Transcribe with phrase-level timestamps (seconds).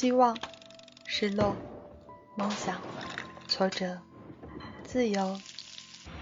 [0.00, 0.34] 希望、
[1.06, 1.54] 失落、
[2.34, 2.80] 梦想、
[3.46, 4.00] 挫折、
[4.82, 5.38] 自由、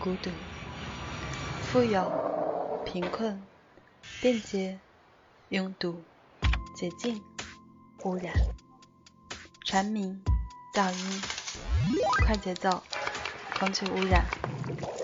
[0.01, 0.31] 孤独、
[1.63, 3.41] 富有、贫困、
[4.21, 4.81] 便捷、
[5.51, 6.05] 拥堵、
[6.75, 7.23] 洁净、
[8.05, 8.35] 污染、
[9.65, 10.21] 蝉鸣、
[10.75, 11.38] 噪音、
[12.25, 12.83] 快节奏、
[13.59, 14.25] 空气污染、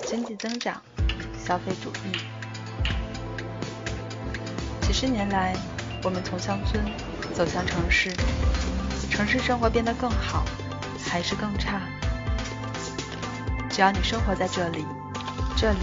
[0.06, 0.82] 经济增长、
[1.42, 2.18] 消费主义。
[4.82, 5.56] 几十年来，
[6.02, 6.84] 我们从乡村
[7.32, 8.12] 走向城市。
[9.10, 10.44] 城市生活变得更好，
[11.08, 11.80] 还是更差？
[13.70, 14.84] 只要你生活在这里，
[15.56, 15.78] 这里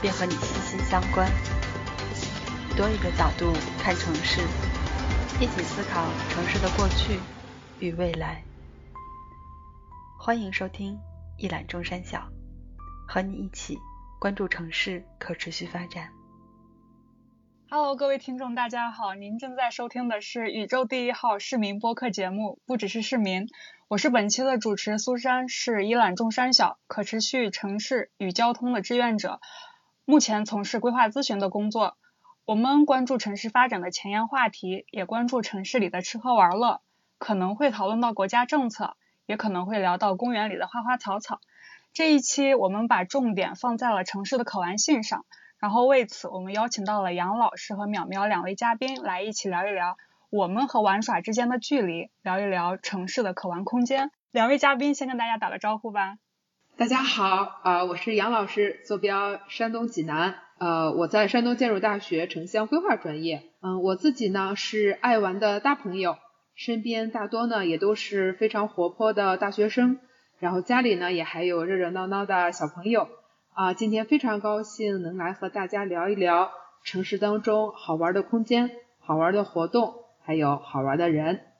[0.00, 1.30] 便和你息息相关。
[2.76, 3.52] 多一个角度
[3.82, 4.40] 看城市，
[5.40, 7.20] 一起思考城市的过去
[7.80, 8.42] 与未来。
[10.24, 11.00] 欢迎收听
[11.36, 12.28] 一览众山小，
[13.08, 13.76] 和你一起
[14.20, 16.10] 关注城市可持续发展。
[17.68, 23.48] Hello，各位听众，大家好，您正在收听的是宇宙第一号市民播客节目，不只是市民，
[23.88, 29.40] 我是本期的主持苏珊，是一览众山小可持续城市与交通的志愿者，
[30.04, 31.96] 目前从事规划咨询的工作。
[32.44, 36.80] 我们关注城市发展的前沿话题，也关注城市里的吃喝玩乐，
[37.18, 41.40] 可能会讨论到国家政策，也可能会聊到公园里的花花草草。
[41.92, 45.24] 这一期我们把重点放在了城市的可玩性上。
[45.58, 49.96] 然后为此，我们邀请到了杨老师和淼淼两位嘉宾来一起聊一聊
[50.28, 54.10] 我们和玩耍之间的距离，聊一聊城市的可玩空间。
[54.32, 56.16] 两位嘉宾先跟大家打个招呼吧。
[56.76, 63.42] 大家好，啊，我是杨老师，坐标山东济南，呃，我在山东建筑大学城乡规划专业。
[63.60, 66.16] 嗯，我自己呢是爱玩的大朋友，
[66.54, 69.98] 身边大多呢也都是非常活泼的大学生，
[70.38, 73.08] 然后家里呢也还有热热闹闹的小朋友。
[73.54, 76.50] 啊，今天非常高兴能来和大家聊一聊
[76.84, 81.51] 城市当中好玩的空间、好玩的活动，还有好玩的人。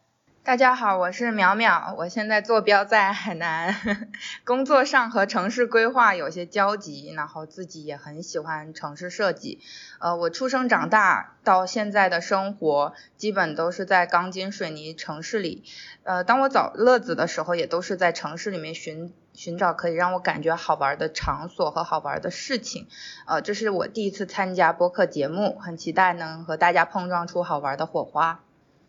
[0.45, 3.77] 大家好，我是淼淼，我现在坐标在海南，
[4.45, 9.61] 工作上和城市规划有些交集，然后自己也很喜欢城市设计。
[10.01, 15.63] 呃，我出生长大到现在的生活，基本都是在钢筋水泥城市里。
[16.03, 22.89] 呃，当我找乐子的时候，也都是在城市里面寻寻找可以让我感觉好玩的场所和好玩的事情。
[23.29, 28.41] 呃，这是我第一次参加播客节目，很期待能和大家碰撞出好玩的火花。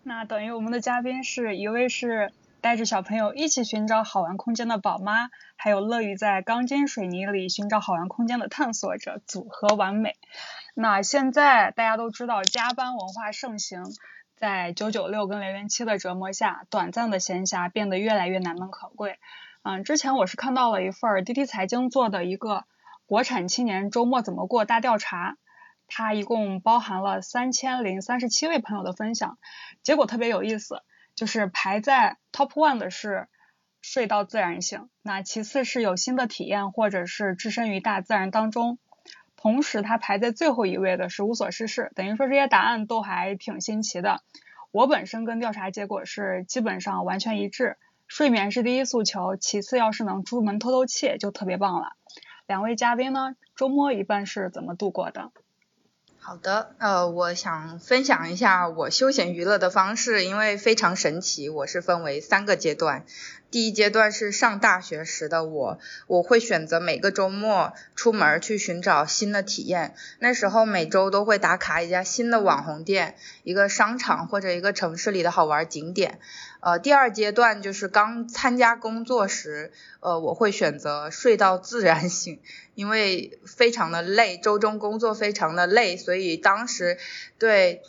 [0.06, 10.16] 那等于我们的嘉宾是一位是带着小朋友一起寻找好玩空间的宝妈，还有乐于在钢筋水泥里寻找好玩空间的探索者，组合完美。
[10.76, 13.86] 那现在大家都知道加班文化盛行，
[14.36, 19.20] 在九九六跟零零七的折磨下，短暂的闲暇变得越来越难能可贵。
[19.62, 22.66] 嗯，之前我是看到了一份滴滴财经做的一个
[23.06, 25.38] 国产青年周末怎么过大调查。
[25.96, 29.38] 它一共包含了三千零三十七位朋友的分享，
[29.84, 30.82] 结果特别有意思，
[31.14, 33.28] 就是排在 top one 的是
[33.80, 38.80] 睡到自然醒，那其次是有新的体验或者是置身于大自然当中，
[39.36, 44.24] 同时它排在最后一位的是无所事事，等于说这些答案都还挺新奇的。
[44.72, 47.78] 我本身跟调查结果是基本上完全一致，
[48.08, 51.90] 睡眠是第一诉求，其次要是能出门透透气就特别棒了。
[52.48, 55.32] 两位嘉宾呢，周末一般是怎么度过的？
[56.26, 61.50] 好的，呃，我想分享一下我休闲娱乐的方式，因为非常神奇。
[61.50, 63.06] 我是分为三个阶段，
[63.54, 65.78] 第一阶段是上大学时的我，
[66.08, 69.94] 我会选择每个周末出门去寻找新的体验。
[70.18, 76.18] 那时候每周都会打卡一家新的网红店、一个商场或者一个城市里的好玩景点。
[76.62, 82.40] 呃，第二阶段就是刚参加工作时，呃，我会选择睡到自然醒，
[82.74, 86.98] 因为非常的累，周中工作非常的累，所以当时
[87.38, 87.84] 对，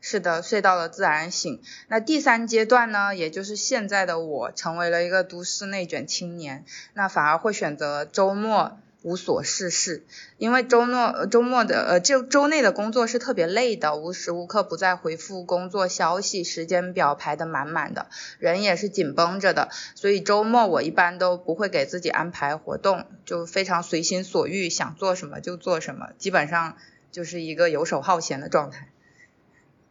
[0.00, 1.60] 是的，睡到了自然醒。
[1.88, 6.64] 那第三阶段呢，也就是现在的我，成为了一个都市内卷青年，
[6.94, 8.78] 那反而会选择周末。
[9.02, 10.04] 无所事事，
[10.36, 18.08] 因为周末周末的呃就周内的工作是特别累的，无时无刻不在回复工作消息，时间表排的满满的，
[18.38, 26.76] 人也是紧绷着的，所以周末我一般都不会给自己安排活动，就非常随心所欲，想做什么就做什么，基本上
[27.10, 28.90] 就是一个游手好闲的状态。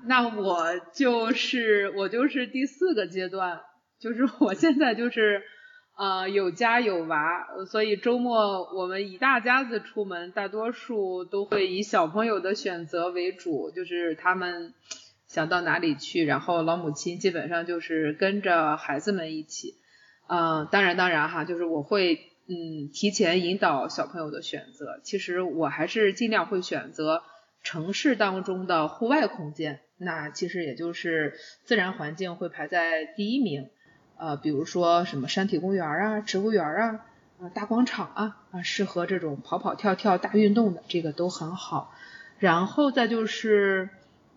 [0.05, 3.61] 那我就是我就是第四个阶段，
[3.99, 5.43] 就是我现在就是。
[5.99, 14.73] 啊，有家有娃，所以周末我们一大家子出门，大多数都会以小朋友的选择为主，就是他们
[15.27, 19.75] 想到哪里去，然后老母亲基本上就是跟着孩子们一起。
[20.29, 22.15] 嗯，当然当然哈，就是我会
[22.47, 25.01] 嗯提前引导小朋友的选择。
[25.03, 27.23] 其实我还是尽量会选择
[27.61, 33.69] 城市当中的户外空间，那其实也就是自然环境会排在第一名。
[34.17, 37.05] 呃，比如说什么山体公园啊、植物园啊、
[37.39, 41.93] 啊大广场啊啊，适合这种跑跑跳跳大运动的，这个都很好。
[42.37, 43.89] 然后再就是，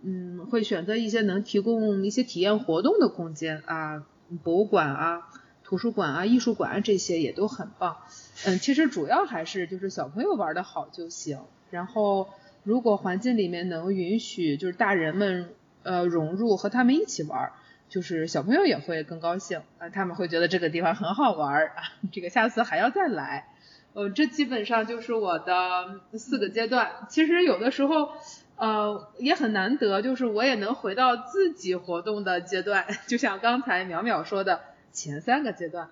[0.03, 4.05] 嗯，会选择一些能提供一些体验活动的空间啊，
[4.45, 5.29] 博物馆啊、
[5.65, 7.97] 图书馆啊、艺术馆啊这些也都很棒。
[8.45, 11.41] 嗯，其实主要还是就是小朋友玩的好就行。
[11.71, 12.29] 然后
[12.65, 15.51] 如果环境里面能允许就是大人们
[15.83, 17.51] 呃融入和他们一起玩，
[17.89, 21.75] 就是小朋友也会更高兴啊，他们会觉得这个地方很好玩啊，
[22.13, 23.49] 这个下次还要再来。
[23.95, 26.91] 呃，这基本上就是我的四个阶段。
[27.11, 28.09] 其实有的时候，
[28.57, 32.87] 呃，也很难得，就是我也能回到自己活动的阶段。
[33.07, 34.61] 就像刚才淼淼说的，
[34.93, 35.91] 前三个阶段，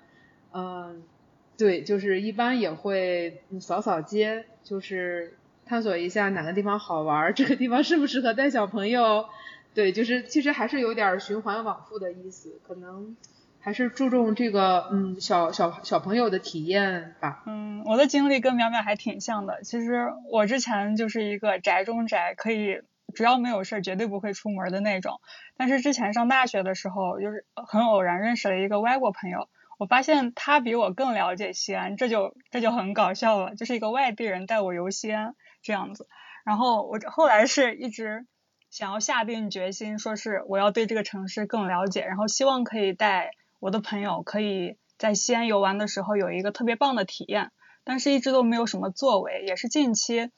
[0.54, 1.02] 嗯，
[1.58, 5.36] 对，就是一般也会扫扫街，就是
[5.70, 9.26] 探索一下哪个地方好玩， 这个地方适不适合带小朋友。
[9.72, 13.16] 对，就是其实还是有点循环往复的意思，可能。
[13.60, 17.44] 还是注重这个，嗯，小小小朋友的体验吧。
[17.46, 19.62] 嗯，我的经历跟淼淼还挺像的。
[19.62, 22.80] 其实我之前就是一个宅中宅，可以
[23.14, 25.20] 只要没有事儿绝对不会出门的那种。
[25.56, 33.54] 但是之前上大学的时候，就是很偶然认识了一个外国朋友，我发现他比我更了解西安，这就这就很搞笑了。
[33.54, 36.08] 就是一个外地人带我游西安这样子。
[36.44, 38.26] 然后我后来是一直
[38.70, 43.30] 想要下定决心，说是我要对这个城市更了解，然后希望可以带。
[43.62, 47.50] 我的朋友可以在西安游玩的时候有一个特别棒的体验，
[47.84, 50.30] 但是一直都没有什么作为，也是近期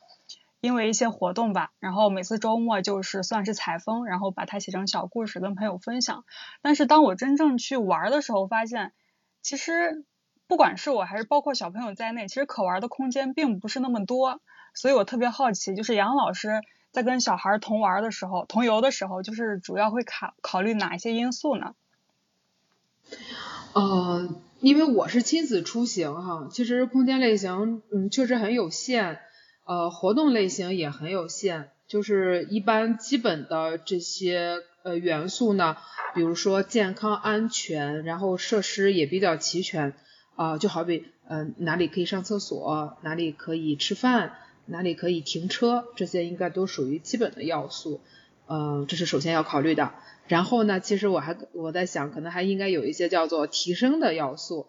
[0.60, 6.24] 因为一些活动吧，然后每次周末就是算是采风，然后把它写成小故事跟朋友分享。
[6.62, 8.92] 但是当我真正去玩的时候，发现
[9.40, 10.04] 其实
[10.48, 14.40] 不管是我还是包括小朋友在内，其实可玩的空间并不是那么多。
[14.74, 16.60] 所以我特别好奇，就是杨老师
[16.90, 21.74] 在跟小孩同玩的时候、同游的时候，就是主要会考考虑哪一些因素呢？
[23.74, 24.28] 呃，
[24.60, 29.18] 因为我是亲子出行哈，其实空间类型嗯确实很有限，
[29.64, 35.76] 呃活动类型也很有限，就是一般基本的这些呃元素呢，
[36.14, 39.94] 比如说健康安全，然后设施也比较齐全
[40.36, 44.34] 啊，就好比嗯哪里可以上厕所，哪里可以吃饭，
[44.66, 48.00] 哪里可以停车，这些应该都属于基本的要素，
[48.48, 49.92] 嗯这是首先要考虑的。
[50.28, 54.68] 然后呢，其实我还我在想，可能还应该有一些叫做提升的要素，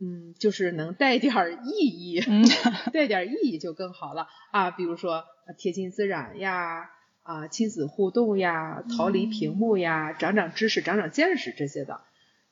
[0.00, 2.22] 嗯，就是能带点意义，
[2.92, 4.70] 带点意义就更好了啊。
[4.70, 5.24] 比如说
[5.58, 6.90] 贴近自然呀，
[7.22, 12.00] 啊亲子互动呀，逃离屏幕呀，长长知识、长长见识这些的，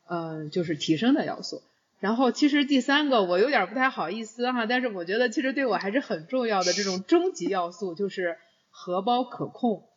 [0.08, 1.62] 嗯，就是提升的要素。
[2.02, 8.36] 然后其实第三个我有点不太好意思哈，但是我觉得其实对我还是很重要的这种终极要素就是
[8.70, 9.88] 荷包可控，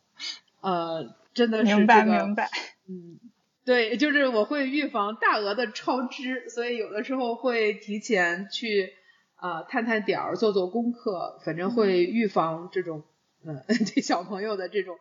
[0.62, 1.16] 呃。
[1.36, 2.50] 真的是明白明白，
[2.88, 3.20] 嗯，
[3.66, 8.94] 对，就是我会预防大额的超支，所以有的时候会提前去
[9.36, 13.04] 啊探探点儿，做做功课，反正会预防这种
[13.44, 14.96] 嗯 对小朋友的这种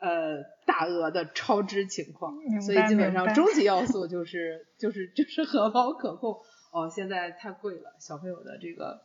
[0.00, 6.38] 呃大额的超支情况，所以基本上终极要素就是就是就是荷包可控。
[6.70, 9.00] 哦，现在太贵了，小朋友的这个，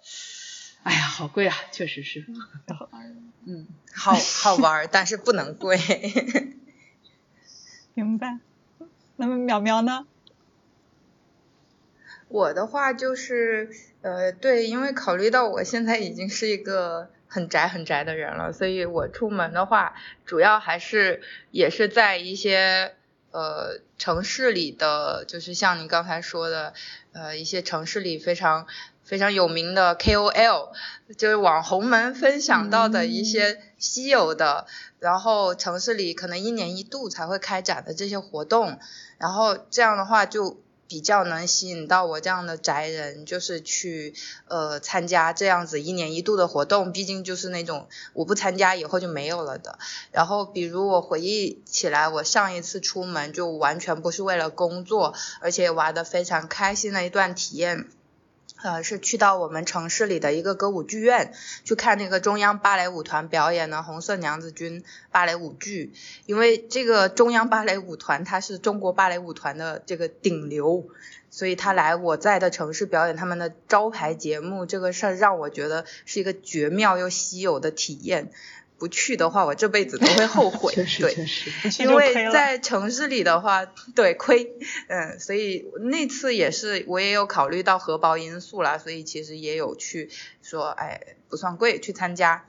[0.81, 2.25] 哎呀，好贵啊，确实是，
[3.45, 5.77] 嗯，好 好玩，但是不能贵。
[7.93, 8.39] 明白，
[9.17, 10.07] 那么淼淼呢？
[12.27, 13.69] 我的话就是，
[14.01, 19.93] 呃，对，因为考虑到我现在已经是一个很宅很宅的人了，所以我出门的话，
[20.25, 21.21] 主要还是
[21.51, 22.95] 也是在一些
[23.31, 26.73] 呃城市里的，就是像你刚才说的，
[27.13, 28.67] 呃，一些城市里非常。
[29.01, 30.69] 非常有名的 KOL，
[31.17, 34.67] 就是网红们分享到的一些稀有的，
[34.99, 38.77] 然后城市里可能一年一度才会开展的这些活动，
[39.17, 44.15] 然后这样的话就比较能吸引到我这样的宅人，就是去
[44.47, 49.77] 呃参加这样子一年一度的活动，毕竟就是那种我不参加以后就没有了的。
[50.11, 57.87] 然后比如我回忆起来，我上一次出门就完全不是为了工作，而且玩的非常开心的一段体验。
[58.61, 65.93] 呃，是去到我们城市里的一个歌舞剧院去看那个中央芭蕾舞团表演的《红色娘子军》芭蕾舞剧，
[66.25, 70.89] 因为这个中央芭蕾舞团它是中国芭蕾舞团的这个顶流，
[71.29, 78.29] 所以他来我在的城市表演他们的招牌节目，这个事儿让我觉得是一个绝妙又稀有的体验。
[78.79, 80.71] 不去的话，我这辈子都会后悔。
[80.79, 84.55] 确实对，确实，因为在城市里的话，对亏，
[84.87, 90.09] 嗯，所以那次也是我也有考虑到荷包因素啦，所以其实也有去
[90.41, 92.45] 说，哎，不算贵，去参加。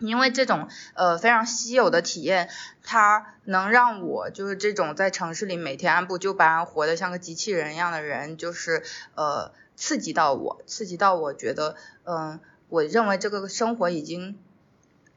[0.00, 2.50] 因为这种呃非常稀有的体验，
[2.82, 8.82] 它能让我就是这种在城市里每天按部就班活得像个机器人一样的人，就是
[9.14, 14.36] 呃刺激到我，刺激到我觉得，嗯，我认为这个生活已经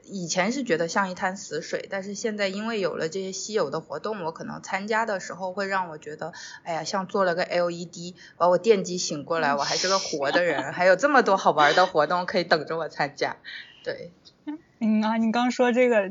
[0.10, 6.34] 以前是觉得像一滩死水，但是现在因为有了这些稀有的活动，我可能参加的时候会让我觉得，
[6.64, 13.38] 哎呀，像做了个 LED 把我电击醒过来，我还是个活的人，还有这么多好玩的活动可以等着我参加，
[13.84, 14.12] 对。
[14.80, 16.10] 嗯啊，你刚说这个，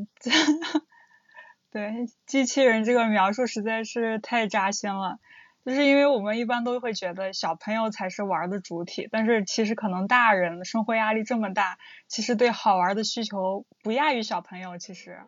[1.71, 5.19] 对机器人这个描述实在是太扎心了。
[5.66, 14.78] 就是因为我们一般都会觉得小朋友才是玩的主体，但是其实可能大人生活压力这么大，其实对好玩的需求不亚于小朋友。
[14.78, 15.26] 其实啊，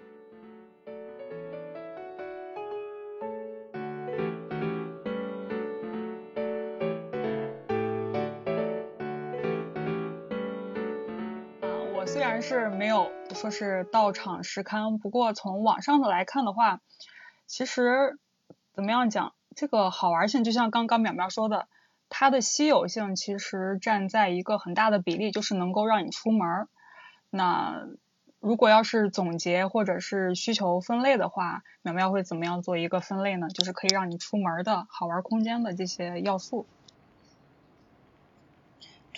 [11.97, 12.07] 我。
[12.07, 16.79] 虽然是没有说是到场实勘，不过从网上的来看的话，
[17.49, 18.17] 其实
[18.73, 21.67] 怎么样讲，这个好玩性就像刚刚淼淼说的，
[22.09, 26.69] 它的稀有性其实占在一个很大的比例，就是能够让你出门。
[27.29, 27.89] 那
[28.39, 33.49] 如果要是总结或者是需求分类的话，淼淼会怎么样做一个分类呢？
[33.49, 36.65] 就是可以让你出门的好玩空间的这些要素。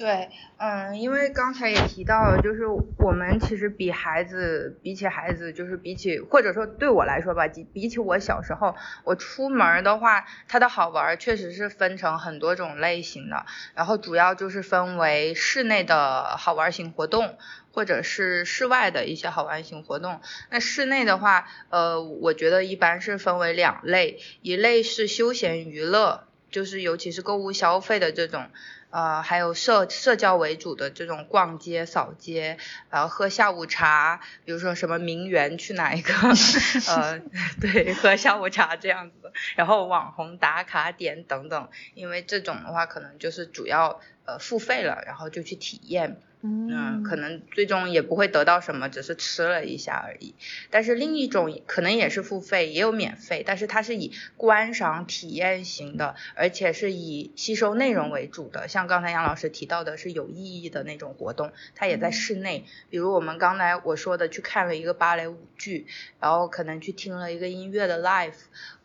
[0.01, 2.63] 对，嗯，因为刚才也提到了，就是
[2.97, 17.37] 我们其实比孩子，比起孩子，就是比起或者说对我来说吧，比比起我小时候，我出门的话，它的好玩确实是分成很多种类型的，然后主要就是分为室内的好玩型活动，
[17.75, 20.23] 或者是室外的一些好玩型活动。
[20.49, 28.49] 那室内的话，呃，我觉得一般是分为两类，一类是休闲娱乐，就是尤其是购物消费的这种。
[28.91, 32.59] 呃，还有社社交为主的这种逛街、扫街，
[32.91, 36.13] 然后喝下午茶，比如说什么名媛去哪一个，
[36.89, 37.21] 呃，
[37.61, 46.17] 对，喝下午茶这样子，然后网红打卡点等等，因为这种的话可能就是主要呃付费了，然后就去体验。
[46.43, 50.35] 嗯，可能最终也不会得到什么，只是吃了一下而已。
[50.71, 58.69] 但是另一种可能也是付费，也有免费，但是它是以观赏体验型的，而且是以吸收内容为主的。
[58.69, 62.65] 像刚才杨老师提到的是有意义的那种活动，它也在室内。
[62.89, 65.87] 比如我们刚才我说的，去看了一个芭蕾舞剧，
[66.21, 68.33] 然后可能去听了一个音乐的 live，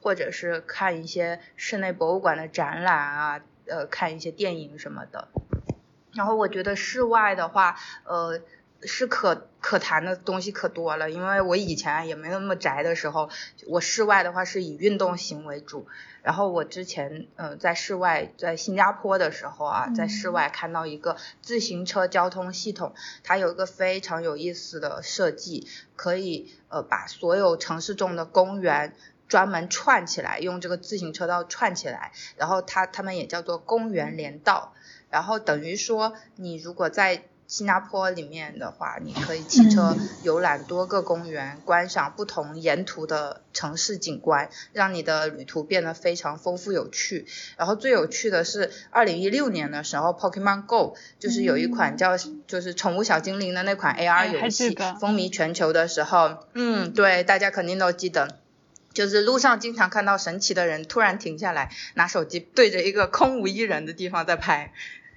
[0.02, 5.28] 或者是看一些室内博物馆的展览啊，呃，看一些电影什么的。
[6.14, 8.40] 然后我觉得室外的话，呃，
[8.84, 11.12] 是可可谈的东西可多了。
[11.12, 13.30] 因为我以前也没那么宅的时候，
[13.68, 15.88] 我室外的话是以运动型为主。
[16.24, 28.96] 然后我之前，嗯，在室外，在新加坡的时候啊，在室外看到一个自行车交通系统，它有一个非常有意思的设计，可以呃把所有城市中的公园
[29.28, 34.74] 专门串起来，用这个自行车道串起来，然后它他们也叫做公园连道。
[35.10, 47.28] 然后等于说，你如果在新加坡里面的话，你可以骑车游览多个公园，观赏不同沿途的城市景观，让你的旅途变得非常丰富有趣。
[47.56, 58.40] 然后最有趣的是，二零一六年的时候，Pokemon Go 就是有一款叫就是宠物小精灵的那款 AR 游戏风靡全球的时候，嗯，对，大家肯定都记得。
[58.96, 64.74] 就是路上经常看到神奇的人突然停下来，拿手机对着一个空无一人的地方在拍。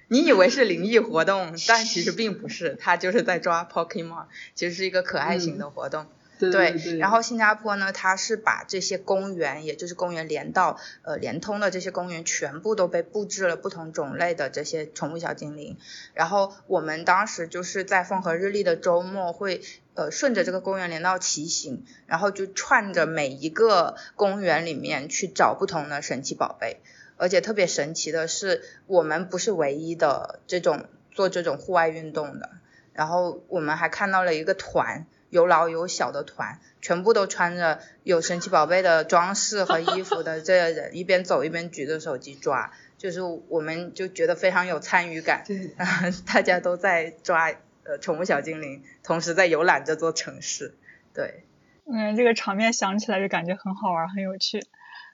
[0.09, 6.07] 你以为是灵异活动，但其实并不是，他就是在抓 Pokemon，其实是一个可爱型的活动。
[6.39, 15.77] 对，然后新加坡呢，它是把这些公园，也就是公园连到，呃，连通的这些公园全部都被布置了不同种类的这些宠物小精灵。
[16.13, 19.61] 然后我们当时就是在风和日丽的周末，会
[19.95, 26.79] 呃顺着这个公园连道骑行，然后就串着每一个公园里面去找不同的神奇宝贝。
[27.17, 32.49] 而且特别神奇的是，我们不是唯一的这种做这种户外运动的。
[32.93, 45.43] 然后我们还看到了一个团，有老有小的团，全部都穿着有神奇宝贝的装饰和衣服的这些人，一边走一边举着手机抓，就是我们就觉得非常有参与感。
[45.45, 45.71] 对，
[46.25, 47.51] 大家都在抓
[47.83, 50.73] 呃宠物小精灵，同时在游览这座城市。
[51.13, 51.43] 对，
[51.85, 54.65] 嗯，这个场面想起来就感觉很好玩，很有趣。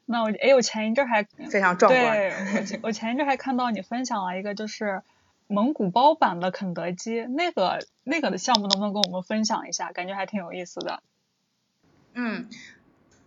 [0.06, 2.16] 那我哎，我前一阵还非常壮观。
[2.16, 5.02] 对，我我前一阵还看到你分享了一个，就是
[5.48, 9.92] 蒙古包版的肯德基，那个那个的项目能不能跟我们分享一下？
[9.94, 11.04] 感觉还挺有意思的。
[12.14, 12.50] 嗯，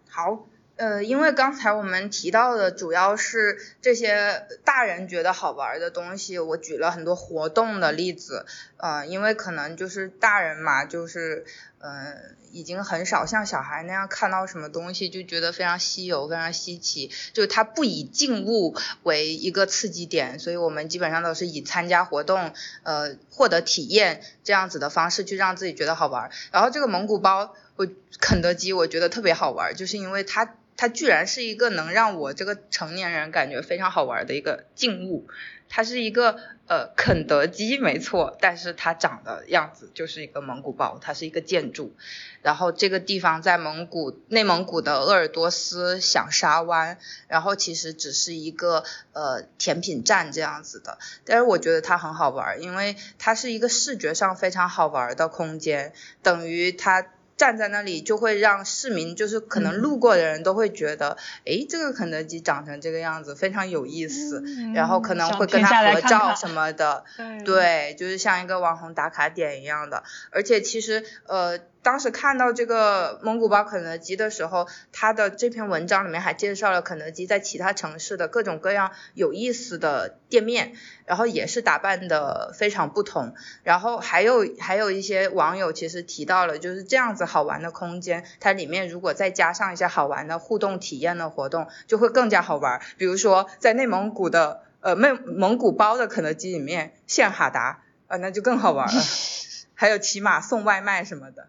[0.08, 0.46] 好。
[0.78, 11.44] 呃，因为刚才我们提到的主要是这些大人觉得好玩的东西，我举了很多活动的例子，呃，因为可能就是大人嘛，就是
[11.80, 22.52] 嗯，已经很少像小孩那样看到什么东西就觉得非常稀有、非常稀奇，就他不以静物为一个刺激点，所以我们基本上都是以参加活动，
[22.84, 26.30] 呃，获得体验这样子的方式去让自己觉得好玩。
[26.52, 27.88] 然后这个蒙古包，我
[28.20, 30.54] 肯德基我觉得特别好玩，就是因为它。
[30.78, 35.26] 它居然是一个能让我这个成年人感觉非常好玩的一个静物，
[35.68, 41.96] 它是一个呃肯德基没错，但是它长的样子就是一个蒙古包，它是一个建筑，
[42.42, 55.92] 然后这个地方在蒙古内蒙古的鄂尔多斯响沙湾，然后其实只是一个呃甜品站这样子的，但是我觉得它很好玩，因为它是一个视觉上非常好玩的空间，
[56.22, 57.04] 等于它。
[57.38, 61.16] 站在那里就会让市民，就是可能路过的人都会觉得，
[61.46, 64.42] 哎，这个肯德基长成这个样子非常有意思，
[64.74, 67.04] 然后可能会跟他合照什么的，
[67.44, 71.58] 对，就是像一个网红打卡点一样的，而且其实呃。
[71.82, 80.74] 当时看到这个蒙古包肯德基的时候，他的这篇文章里面还介绍了肯德基在其他城市的各种各样有意思的店面，
[81.06, 83.34] 然后也是打扮的非常不同。
[83.62, 92.82] 然后还有还有一些网友其实提到了，就是这样子好玩的空间，它里面如果再加上一些好玩的互动体验的活动，就会更加好玩。
[92.98, 99.02] 比如说在内蒙古的呃内蒙古包的肯德基里面献哈达啊，那就更好玩了。
[99.74, 101.46] 还有骑马送外卖什么的。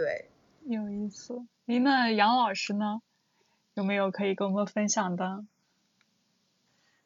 [0.00, 0.30] 对，
[0.64, 1.42] 有意思。
[1.66, 3.02] 您那杨老师呢？
[3.74, 5.44] 有没有可以跟我们分享的？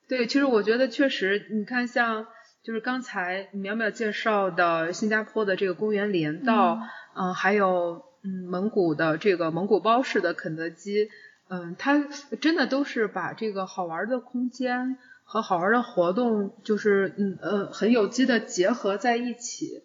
[0.06, 2.28] 对，其实我觉得确实，你看像
[2.62, 6.78] 就是刚才淼淼介绍的新加坡的这个公园连道，
[7.16, 11.10] 嗯，还有嗯蒙古的这个蒙古包式的肯德基，
[11.48, 11.98] 嗯，它
[12.40, 19.82] 真的都是把这个好玩的空间和好玩的活动，就是嗯呃很有机的结合在一起。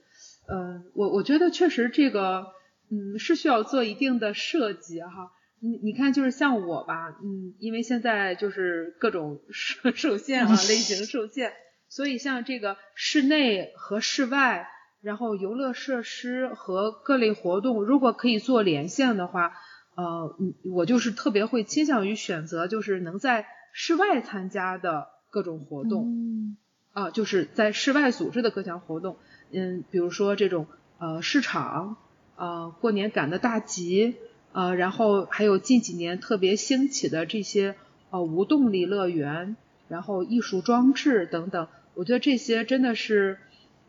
[0.47, 2.58] 嗯，我我觉得确实这个。
[2.91, 5.31] 嗯，是需要做一定的设计哈。
[5.61, 11.51] 你你看，就是像我吧，嗯，因为现在就是各种受受限啊，类型受限，
[11.89, 14.69] 所以像这个室内和室外，
[15.01, 19.51] 然后游乐设施和各类活动，如果可以做连线的话，
[19.95, 26.55] 呃，我就是特别会倾向于选择就是能在室外参加的各种活动，
[26.93, 29.17] 啊，就是在室外组织的各项活动，
[29.51, 30.67] 嗯，比如说这种
[30.99, 31.97] 呃市场。
[32.39, 34.15] 呃，过年赶的大集，
[34.53, 37.75] 呃，然后还有近几年特别兴起的这些
[38.11, 39.57] 呃无动力乐园，
[39.89, 43.39] 然后艺术装置等等，我觉得这些真的是，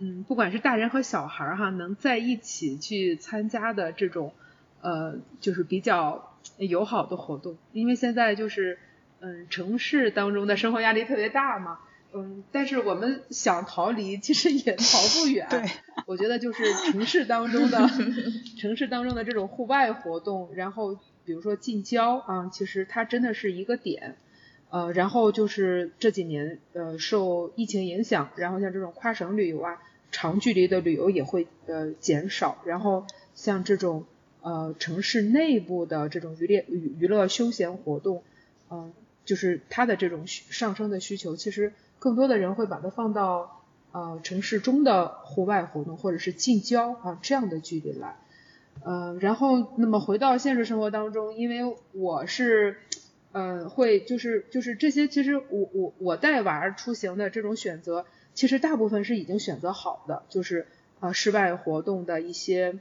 [0.01, 4.33] 嗯，不管是大人和小孩哈，能在一起去参加的这种，
[4.81, 8.81] 呃，就是比较友好的活动，因为现在就是，
[9.21, 11.79] 嗯，城市当中的生活压力特别大嘛。
[12.13, 15.47] 嗯，但是我们想逃离，其实也逃不 远。
[15.49, 15.63] 对，
[16.07, 17.79] 我觉得就是城市当中的
[18.61, 24.17] 城市当中的这种户外活动，然后比如说近郊啊，其实它真的是一个点。
[24.71, 29.79] 呃，然后就是这几年呃受疫情影响，然后像这种跨省旅游啊，
[30.13, 32.63] 长距离的旅游也会呃减少。
[32.65, 34.05] 然后像这种
[34.43, 38.23] 呃城市内部的这种娱乐娱娱乐休闲活动，
[38.71, 38.93] 嗯，
[39.25, 41.73] 就是它的这种上升的需求，其实。
[42.01, 48.17] 更多的人会把它放到呃城市中的户外活动或者是近郊啊这样的距离来，
[48.83, 52.79] 呃，然后那么回到现实生活当中，因为我是
[53.33, 60.67] 呃会就是就是这些其实我我我带娃儿出行的这种选择，其实大部分是已经选择好的，就是
[61.01, 62.79] 啊室外活动的一些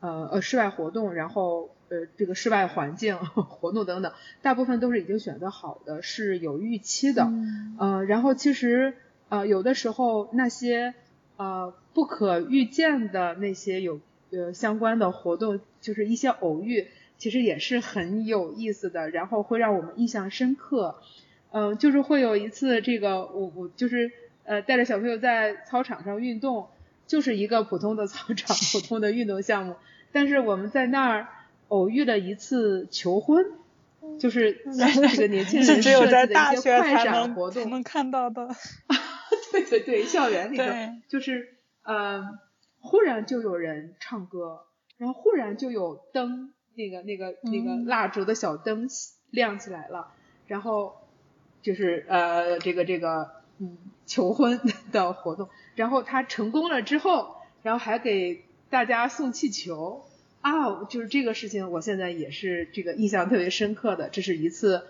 [0.00, 7.30] 呃呃室外活动，然后呃这个室外环境 活动等等，大部分都是已经选择好的，是有预期的。
[7.78, 8.94] 呃，然后其实
[9.28, 10.94] 呃有的时候那些
[11.36, 20.96] 呃不可预见的那些有呃相关的活动，就是一些偶遇，其实也是很有意思的，然后会让我们印象深刻。
[21.50, 24.10] 嗯，就是会有一次这个我我就是
[24.44, 26.68] 呃带着小朋友在操场上运动，
[27.06, 29.76] 就是一个普通的操场，普通的运动项目，
[30.12, 31.28] 但是我们在那儿
[31.68, 33.44] 偶遇了一次求婚。
[34.18, 34.54] 就是
[35.14, 38.48] 这个年轻人是只有在大学才能才能看到的。
[39.52, 40.64] 对对对，校园里头
[41.08, 42.22] 就是呃，
[42.80, 44.60] 忽然就有人唱歌，
[44.96, 48.88] 然后忽然就有灯，那个那个那个蜡烛的小灯
[49.30, 50.12] 亮起来了，
[50.46, 50.96] 然后
[51.62, 53.76] 就是呃这个这个嗯
[54.06, 55.48] 求婚的活动。
[55.74, 60.04] 然后他成功了之后，然后还给大家送气球
[60.40, 64.08] 啊，就是这个事情，我现在也是这个印象特别深刻的。
[64.08, 64.84] 这是一次，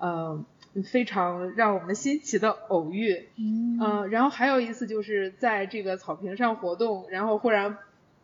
[0.00, 0.44] 嗯。
[0.84, 7.76] 非常让我们新奇的偶遇，嗯，然后还有一次就是在这个草坪上活动，然后忽然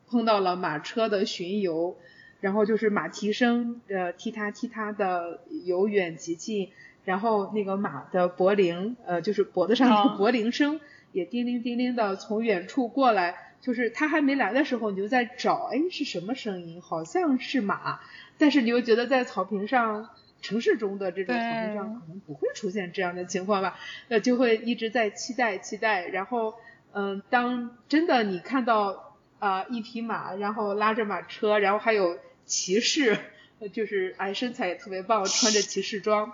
[0.06, 1.96] 碰到了马车的巡游，
[2.40, 6.70] 然后就是马蹄声，呃，踢踏踢踏的由远及近，
[7.04, 10.78] 然后那个马的脖铃，呃，就是脖子上的 脖铃声
[11.10, 16.80] 也叮铃叮铃的从远处过来，就是他还没来的时候，你就在找，哎，是什么声音？
[16.80, 17.98] 好像是马，
[18.38, 20.08] 但是你又觉得在草坪上。
[20.42, 23.76] 城市中的这种草坪上可能不会出现这样的情况吧，
[24.06, 26.54] 那就会一直在期待期待，然后
[26.92, 33.16] 嗯，当真的你看到啊一匹马，然后拉着马车，然后还有骑士，
[33.72, 36.30] 就是哎身材也特别棒，穿着骑士装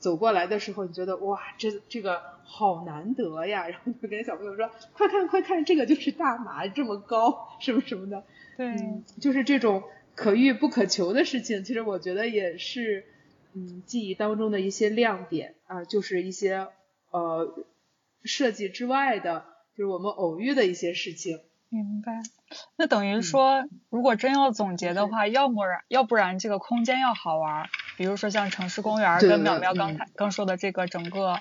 [0.00, 8.24] 走过来的时候，你觉得哇这这个好难得呀， 然后就跟小朋友说快看快看，这个就是大马这么高 什么什么的，
[8.56, 8.74] 对，
[9.20, 9.84] 就是这种
[10.16, 13.04] 可遇不可求的事情，其实我觉得也是。
[13.52, 16.68] 嗯，记忆当中的一些亮点啊，就是一些
[17.10, 17.52] 呃
[18.22, 19.44] 设计之外的，
[19.76, 21.40] 就是我们偶遇的一些事情。
[21.68, 22.22] 明白。
[22.76, 27.68] 那等于说，如果真要总结的话，要不然要不然这个空间要好玩，
[28.00, 31.38] 比如说像城市公园跟淼淼刚才刚说的这个整个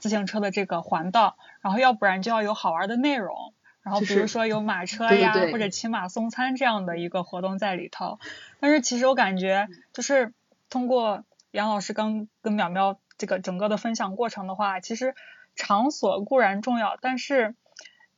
[0.00, 8.18] 自行车的这个环道，然后要不然就要有好玩的内容，然后比如说有马车呀或者骑马送餐这样的一个活动在里头。
[8.58, 10.34] 但是其实我感觉就是
[10.68, 11.22] 通过。
[11.52, 15.16] 杨老师刚跟淼淼这个整个的分享过程的话，其实
[15.56, 17.56] 场所固然重要，但是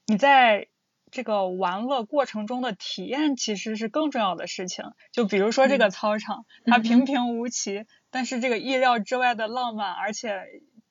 [0.07, 0.69] 你在
[1.13, 4.87] 这个玩乐过程中的体验其实是更重要的事情。
[5.13, 10.43] 就比如说这个操场，它平平无奇，但是这个意料之外的浪漫，而且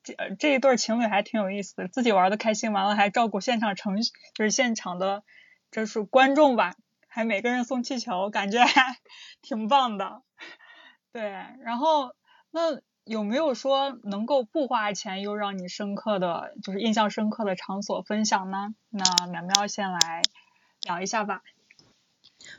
[0.02, 5.24] 这这一对情侣还挺有意思的，自己玩的开心，完了还照顾现场程就是现场的，
[5.70, 6.74] 就是观众吧，
[7.08, 8.96] 还每个人送气球，感觉还
[9.42, 10.22] 挺棒的。
[11.12, 11.22] 对，
[11.62, 12.14] 然后。
[12.54, 18.74] 那有没有说能够不花钱又让你深刻的就是印象深刻的场所分享呢？
[18.90, 20.22] 那苗苗先来
[20.82, 21.42] 聊一下吧。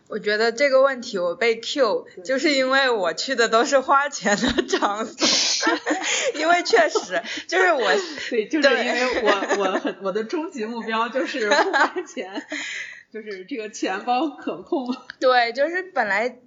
[0.08, 5.74] 我觉得这个问题我被 Q，就是因为我去的都是花钱的场所，
[6.36, 7.80] 因为确实就是我，
[8.30, 12.46] 对，就是因为我我很我的终极目标就是不花钱，
[13.12, 14.94] 就是这个钱包可控。
[15.20, 16.38] 对，就是本来。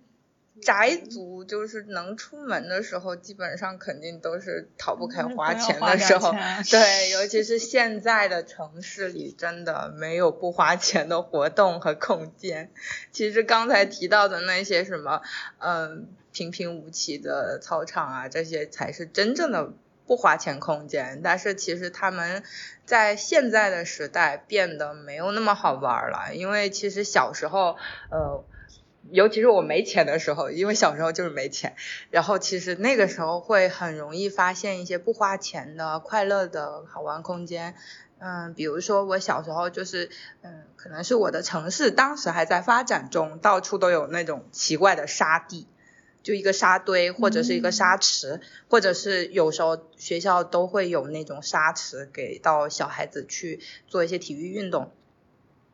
[0.62, 6.32] 宅族就是能出门的时候，基本上肯定都是逃不开花钱的时候。
[6.70, 12.70] 对，尤其是现在的城市里，真的没有不花钱的活动和空间。
[13.12, 15.20] 其实刚才提到的那些什么，
[15.58, 19.72] 嗯，平平无奇的操场啊，这些才是真正的
[20.06, 21.20] 不花钱空间。
[21.22, 22.42] 但是其实他们
[22.86, 27.76] 在现在的时代变得没有那么好玩了，因为其实小时候，
[28.10, 28.44] 呃。
[29.10, 31.74] 尤其是我没钱的时候，因为小时候就是没钱，
[32.10, 37.74] 然后其实那个时候会很容易发现一些不花钱的快乐的好玩空间。
[38.18, 40.08] 嗯，比如说我小时候就是，
[40.42, 45.66] 嗯，可能是我的城市当时还在发展中，到处都有那种奇怪的沙地，
[46.22, 48.40] 就一个沙堆或者是一个沙池，
[48.70, 54.92] 或者是有时候学校都会有那种沙池给到小孩子去做一些体育运动。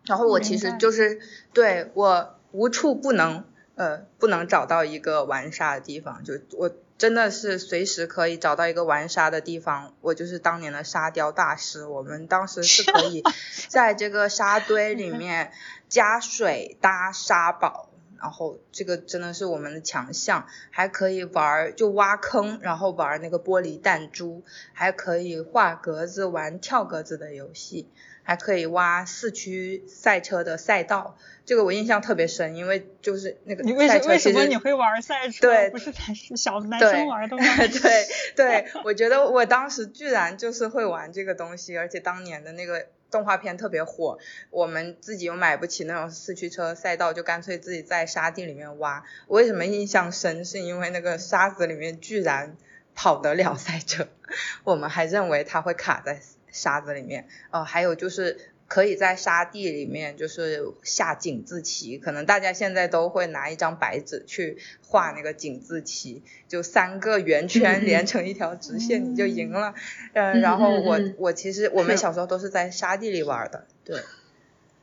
[0.04, 1.20] 然后我其实就是
[1.52, 2.38] 对我。
[2.52, 9.94] 无处不能，呃，不能找到一个玩沙的地方，就我真的是随时可以找到一个玩沙的地方。
[10.00, 13.22] 我就是当年的沙雕大师，我们当时是可以
[13.68, 15.50] 在这个沙堆里面
[15.88, 17.88] 加水搭沙堡，
[18.20, 27.88] 然后这个真的是我们的强项，还可以玩就挖坑，然后玩那个玻璃弹珠，还可以画格子玩跳格子的游戏。
[28.22, 35.40] 还可以挖四驱赛车的赛道，这个我印象特别深，因为就是那个赛车为什么你会玩赛车？
[35.40, 37.42] 对，不是 才是小男生玩的 吗？
[37.56, 38.06] 对
[38.36, 44.18] 对，我觉得我当时居然就是会玩这个东西，而且当年的那个动画片特别火，
[44.50, 49.04] 我们自己又买不起那种四驱车赛道，就干脆自己在沙地里面挖。
[49.26, 50.44] 我为什么印象深？
[50.44, 52.56] 是因为那个沙子里面居然
[52.94, 54.08] 跑得了赛车，
[54.64, 56.20] 我们还认为它会卡在。
[56.52, 58.38] 沙子里面，呃，还有就是
[58.68, 69.74] 可以在沙地里面就是下井字棋，可能大家现在都会拿一张白纸去画那个井字棋，就三个圆圈连成一条直线，你就赢了。
[70.14, 74.00] 嗯，然后我我其实我们小时候都是在沙地里玩的，对，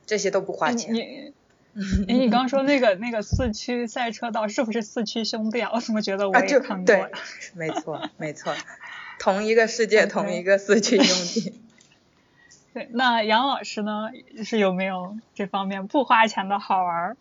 [0.06, 0.94] 这些都不花钱。
[0.94, 1.32] 你，
[2.08, 5.70] 哎，你刚说那个那个四驱赛车道是不是四驱兄弟啊？
[5.72, 6.84] 我怎么觉得我也看过？
[6.84, 7.10] 对，
[7.54, 8.54] 没错没错。
[9.20, 11.54] 同一个世界，同一个四驱兄弟。
[12.72, 14.08] 对，那杨老师呢，
[14.44, 17.16] 是有没有这方面不花钱的好玩儿？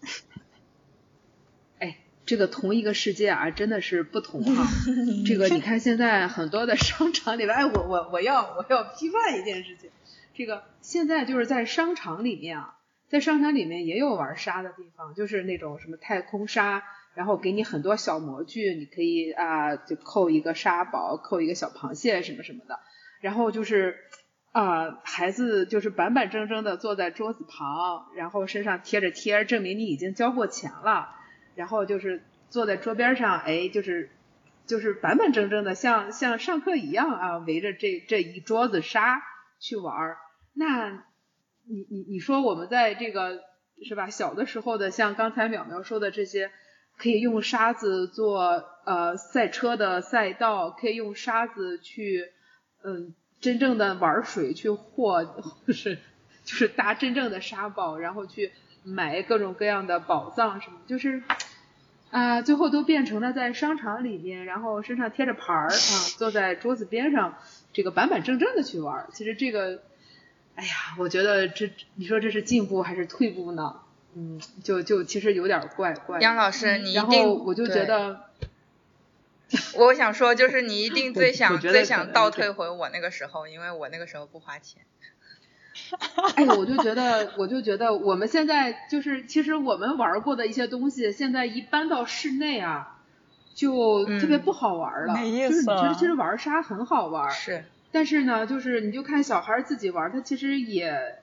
[1.80, 4.66] 哎，这个同一个世界啊，真的是不同哈。
[5.28, 9.90] 这个你看现在很多的商场里边，哎，我我我要我要批判一件事情，
[10.34, 12.76] 这个现在就是在商场里面啊，
[13.10, 16.84] 在商场里面也有玩沙的地方，就是那种什么太空沙，
[17.20, 22.80] 然后给你很多小模具，你可以啊就扣一个沙堡，扣一个小螃蟹什么什么的，
[23.20, 23.98] 然后就是。
[24.52, 31.10] 啊，孩子就是板板正正的坐在桌子旁，然后身上贴着贴，证明你已经交过钱了。
[31.54, 34.10] 然后就是坐在桌边上，哎，就是
[34.66, 39.22] 就是板板正正的，像像上课一样啊，围着这这一桌子沙
[39.60, 40.18] 去玩儿。
[40.56, 41.06] 那，
[41.68, 43.44] 你你你说我们在这个
[43.88, 44.10] 是吧？
[44.10, 46.50] 小的时候的，像刚才淼淼说的这些，
[47.00, 52.28] 可以用沙子做呃赛车的赛道，可以用沙子去
[52.84, 53.16] 嗯。
[53.42, 55.24] 真正的玩水去获，
[55.66, 55.96] 就是
[56.44, 58.52] 就是搭真正的沙堡，然后去
[58.84, 61.24] 买各种各样的宝藏什么，就是
[62.12, 67.38] 啊，最后都变成了在商场里面，然后身上贴着牌儿啊，坐在桌子边上，
[67.72, 69.08] 这个板板正正的去玩。
[69.14, 69.84] 其实这个，
[70.56, 73.80] 哎呀，我觉得这你说这是进步还是退步呢？
[74.16, 76.20] 嗯，就就其实有点怪怪。
[76.20, 78.26] 杨老师，你一定我就觉得。
[79.76, 84.84] 我想说，就是你一定最想最想倒退回我那个时候，因为我那个时候不花钱。
[86.36, 93.00] 哎，我就觉得，我就觉得我们现在就是，其实我们玩过的一些东西，现在一搬到室内啊，
[93.56, 95.14] 就特别不好玩了。
[95.16, 95.50] 没意思。
[95.50, 97.32] 就是你觉得其实玩沙很好玩。
[97.32, 97.64] 是。
[97.92, 101.18] 但是呢，就是你就看小孩自己玩，他其实也，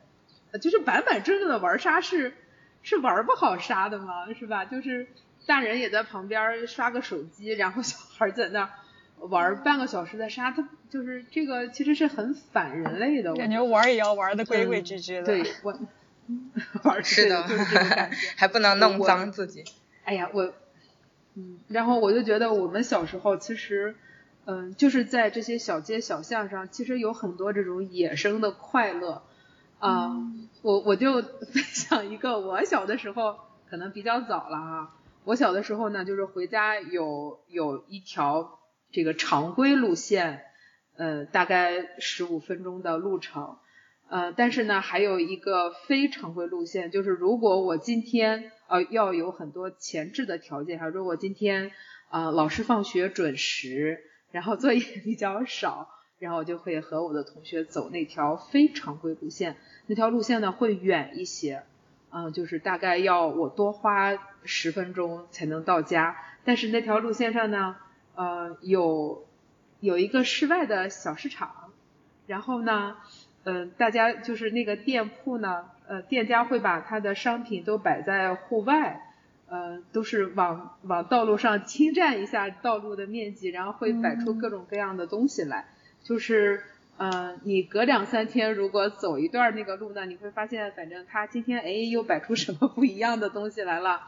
[0.61, 2.35] 就是板板正正的玩沙是
[2.87, 4.65] 是玩不好杀的吗，是吧？
[4.65, 5.07] 就是。
[5.49, 8.69] 大人也在旁边刷个手机，然后小孩在那
[9.21, 13.33] 玩半个小时再杀，他就是这个其实是很反人类的。
[13.35, 15.23] 感觉玩也要玩的规规矩矩的。
[15.23, 15.79] 对，我
[16.83, 19.63] 玩是的，就是这种感觉，还不能弄脏自己。
[20.03, 20.53] 哎呀，我，
[21.37, 23.95] 嗯，然后我就觉得我们小时候其实，
[24.47, 29.23] 嗯，就是在这些小街小巷上，其实有很多这种野生的快乐。
[29.79, 30.11] 啊，
[30.63, 33.37] 我我就分享 一个我小的时候，
[33.69, 34.95] 可能比较早了啊。
[35.25, 38.59] 我小的时候呢，就是回家有有一条
[38.91, 40.45] 这个常规路线，
[40.97, 43.57] 呃，大概十五分钟的路程，
[44.09, 51.73] 呃，但是呢，还有一个非常规路线，就是如果我今天呃要有很多前置的条件哈，如果今天
[52.09, 53.99] 啊老师放学准时，
[54.31, 61.63] 然后作业 比较少，然后我就会和我的同学走那条非常规路线，那条路线呢会远一些。
[62.11, 67.77] 嗯，就是大概要我多花十分钟才能到家，但是那条路线上呢，
[68.15, 69.27] 呃，有
[69.81, 71.73] 有一个室外的小市场，
[72.27, 72.97] 然后呢，
[73.45, 79.03] 嗯，大家就是那个店铺呢，呃，店家会把他的商品都摆在户外，
[79.49, 85.67] 呃，都是往往道路上 侵占一下道路的面积，然后会摆出各种各样的东西来，
[86.07, 86.63] 就是。
[86.99, 94.01] 嗯，你隔两三天如果走一段那个路呢，你会发现，反正他今天哎又摆出什么不一样的东西来了。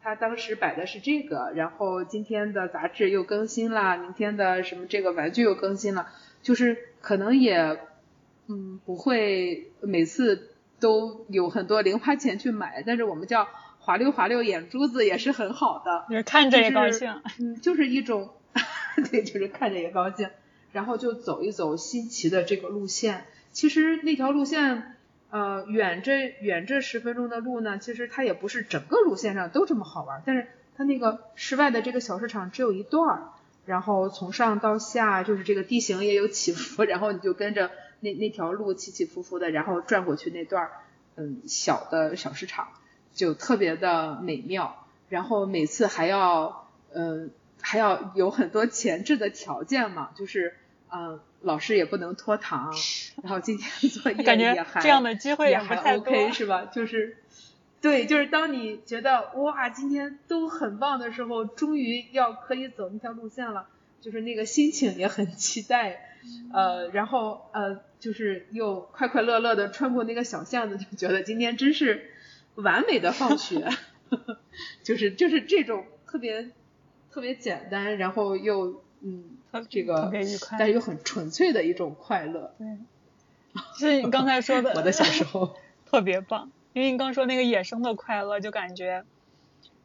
[0.00, 6.06] 他当时摆的是这个，然后今天的杂志又更新了，明天的什么这个玩具又更新了，
[6.40, 7.80] 就是可能也
[8.46, 13.48] 嗯不会每次都有很多零花钱去买，但是我们叫
[13.80, 18.30] 滑溜滑溜眼珠子也是很好的，就是看着也高兴，嗯，就是一种，
[19.10, 20.28] 对，就是看着也高兴。
[20.72, 24.96] 然后就走一走新奇的这个路线，其实那条路线，
[25.30, 33.28] 呃，远这远这十分钟的路呢，其实它也不是整个路线上都这么好玩，但是它那个室外的这个小市场只有一段儿，
[33.64, 40.70] 然后从上到下就是这个地形也有起伏， 然后你就跟着那那条路起起伏伏的，然后转过去那段儿，
[41.16, 42.68] 嗯，小的小市场
[43.14, 47.30] 就特别的美妙，然后每次还要，嗯，
[47.66, 50.54] 还要有很多前置的条件嘛，就是。
[50.88, 52.72] 嗯，老师也不能拖堂，
[53.20, 56.66] 然后今天作业也还这样的机会也还 OK 是吧？
[56.66, 57.16] 就是，
[57.80, 63.66] 对，就是当你觉得哇，今天都很棒的时候，终于要可以走那条路线了，
[64.00, 66.14] 就是那个心情也很期待，
[66.52, 72.12] 呃，然后呃，就是又快快乐乐的穿过那个小巷子，就觉得今天真是
[72.54, 73.68] 完美的放学，
[74.84, 76.48] 就是就是这种特别
[77.16, 78.82] 特别简单，然后又。
[79.00, 79.24] 嗯，
[79.70, 80.10] 这个
[80.58, 82.54] 但是又很纯粹的一种快乐。
[82.58, 82.78] 对，
[83.78, 85.54] 所以你刚才说的，我的小时候
[85.88, 89.04] 特别棒，因为你刚说那个野生的快乐，就感觉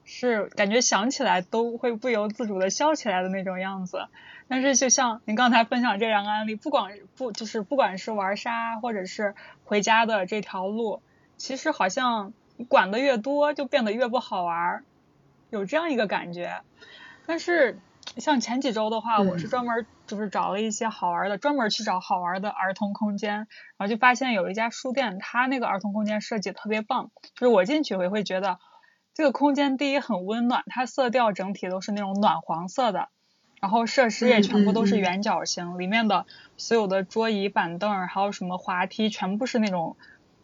[0.06, 4.08] 是感觉想起来都会不由自主的笑起来的那种样子。
[4.48, 11.02] 但是就像您刚才分享这两个案例，不管不就是不管是玩沙或者是回家的这条路，
[11.38, 12.34] 其实好像
[12.70, 14.84] 管的越多就变得越不好玩，
[15.50, 16.62] 有这样一个感觉。
[17.32, 17.80] 但是
[18.18, 28.60] 像前几周的话，我是专门就是找了一些好玩的，专门去找好玩的儿童空间，然后就发现有一家书店，它那个儿童空间设计特别棒，就是我进去我会觉得
[29.14, 33.08] 这个空间第一很温暖，它色调整体都是那种暖黄色的。
[33.62, 36.26] 然后设施也全部都是圆角形，里面的
[36.58, 39.96] 所有的桌椅板凳，还有什么滑梯，全部是那种，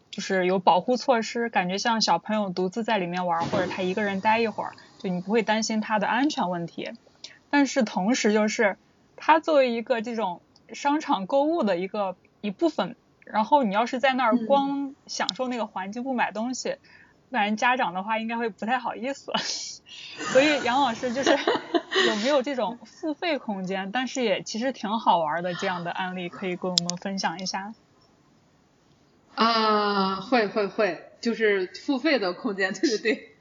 [0.09, 6.91] 就是有保护措施，感觉像小朋友独自在里面玩，或者他一个人待一会儿，就你不会担心它的安全问题。
[7.49, 8.77] 但是同时就是，
[9.15, 10.41] 它作为一个这种
[10.73, 16.75] 商场购物的一个一部分，然后你要是在那儿光享受那个环境不买东西，
[17.31, 19.31] 感觉家长的话应该会不太好意思。
[20.33, 21.31] 所以杨老师就是
[22.07, 27.73] 有没有这种付费空间，但是也其实挺好玩的这样的案例，可以跟我们分享一下？
[29.35, 33.35] 啊，会会会，就是付费的空间，对对对，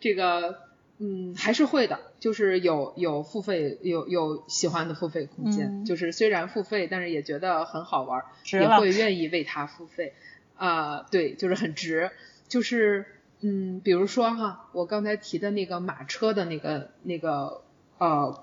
[0.00, 0.65] 这个
[0.98, 10.14] 嗯还是会的，就是有有付费有有喜欢的付费空间，就是虽然付费，但是也觉得很好玩，也会愿意为它付费
[10.56, 12.10] 啊，对，就是很值，
[12.48, 13.06] 就是。
[13.42, 17.60] 嗯，比如说哈，我刚才提的那个马车的那个那个
[17.98, 18.42] 呃，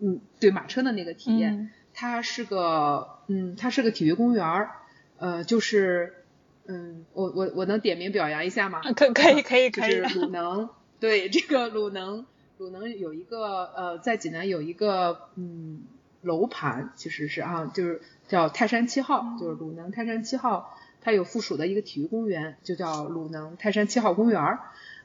[0.00, 4.70] 嗯，对马车的那个体验，它是个嗯，它是个体育公园儿，
[5.16, 6.26] 呃，就是
[6.66, 8.82] 嗯，我我我能点名表扬一下吗？
[8.94, 9.96] 可可以可以可以。
[10.02, 10.68] 就是鲁能，
[11.00, 12.26] 对这个鲁能
[12.58, 15.82] 鲁能有一个呃，在济南有一个嗯
[16.22, 20.74] 楼盘，其实是啊，就是叫泰山七号，就是鲁能泰山七号。
[21.00, 24.58] 它有附属的一个体育公园，就叫鲁能泰山七号公园。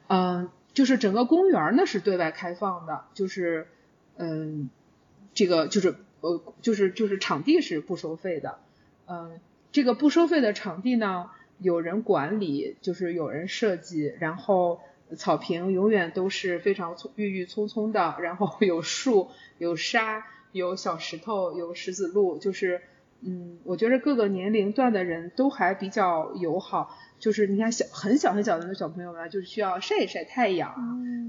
[0.07, 3.67] 嗯，就是整个公园呢是对外开放的，就是
[4.17, 4.71] 嗯，
[5.35, 8.57] 这个就是呃，就是就是场地是不收费的。
[9.07, 9.39] 嗯，
[9.71, 11.29] 这个不收费的场地呢，
[11.59, 14.81] 有人管理，就是有人设计，然后
[15.15, 22.81] 草坪永远都是非常葱郁郁葱葱的，然后有树、有沙、有小石头、有石子路，就是。
[23.25, 30.75] 嗯，我觉得各个年龄段的人都还比较友好，就是你看小很小很小的那小朋友们，就是需要晒一晒太阳，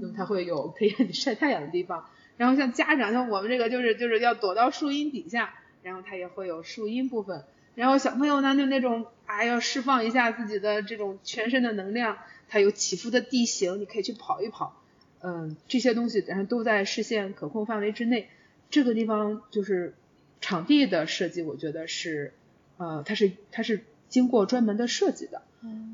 [0.01, 2.05] 那么他会有可以让你晒太阳的地方。
[2.35, 7.45] 然后像家长，像我们这个就是就是要躲到树荫底下，然后他也会有树荫部分。
[7.75, 14.81] 然后小朋友呢，就那种啊要释放一下自己的这种全身的能量，它有起伏的地形，你可以去跑一跑。
[15.21, 18.29] 嗯，这些东西然后都在视线可控范围之内。
[18.69, 19.93] 这个地方就是。
[20.41, 22.33] 场地的设计，我觉得是，
[22.77, 25.41] 呃，它是它是经过专门的设计的，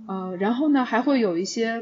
[0.07, 1.81] 呃，然后呢，还会有一些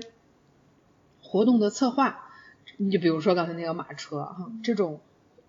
[1.24, 2.30] 活动的策划，
[2.78, 5.00] 你就比如说刚才那个马车哈，这种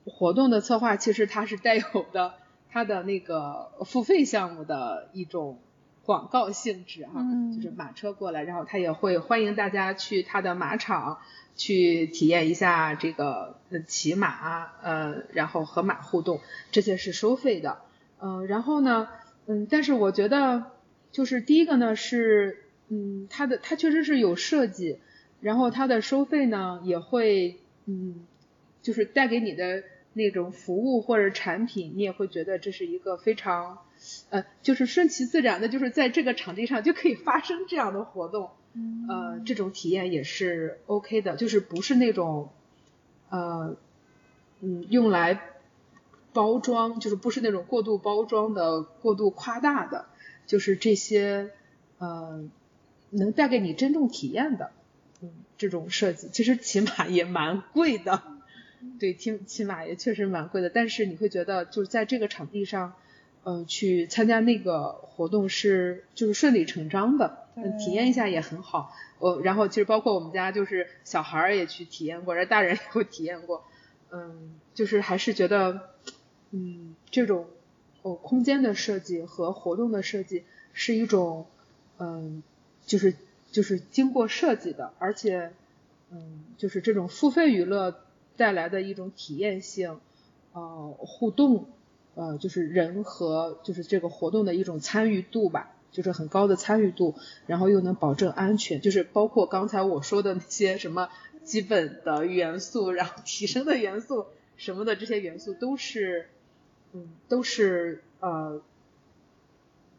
[0.06, 2.36] 活动的策划，其实它是带有的
[2.70, 5.58] 它的那个付费项目的一种
[6.10, 7.22] 广告性质哈，
[7.54, 11.20] 就是马车过来，然后他也会欢迎大家去他的马场。
[11.56, 16.40] 去体验一下这个骑马，呃，然后和马互动，
[16.72, 17.82] 这些是收费的，
[18.18, 19.08] 嗯，然后呢，
[19.46, 20.70] 嗯，但是我觉得
[21.12, 25.00] 就是第一个呢是，嗯，它的它确实是有设计，
[25.40, 28.24] 然后它的收费呢也会，嗯，
[28.80, 29.82] 就是带给你的
[30.14, 33.80] 那种服务或者产品，你也会觉得这是一个非常，
[34.30, 38.50] 呃，就是顺其自然的，就是在这个场地上就可以发生这样的活动。
[39.08, 42.50] 呃，这种体验也是 OK 的，就是不是那种，
[43.28, 43.76] 呃，
[44.60, 45.40] 嗯，用来
[46.32, 50.06] 包装，就是不是那种过度包装的、过度夸大的，
[50.46, 51.50] 就是这些，
[51.98, 52.44] 呃，
[53.10, 54.70] 能带给你真正体验的，
[55.20, 58.22] 嗯，这种设计，其实起码也蛮贵的，
[59.00, 62.94] 对，听起码也确实蛮贵的，但是你会觉得就是在这个场地上。
[63.44, 67.46] 嗯，去参加那个活动是就是顺理成章的，
[67.78, 68.92] 体验一下也很好。
[69.18, 73.64] 呃然后其实包括我们家就是小孩儿也去体验过，然后大人也会体验过。
[74.10, 75.90] 嗯，就是还是觉得，
[76.50, 77.46] 嗯，这种
[78.02, 81.46] 哦空间的设计和活动的设计是一种，
[81.98, 82.42] 嗯，
[82.86, 83.14] 就是
[83.52, 85.52] 就是经过设计的，而且
[86.10, 88.00] 嗯，就是这种付费娱乐
[88.36, 89.98] 带来的一种体验性，
[90.52, 91.68] 呃，互动。
[92.14, 97.14] 呃，就是人和就是这个活动的一种参与度吧，就是很高的参与度，
[97.46, 101.08] 然后又能保证安全，就是包括刚才我说的那些什么
[101.44, 106.28] 基本的元素，然后提升的元素什么的这些元素都是，
[106.92, 108.60] 嗯，都是呃，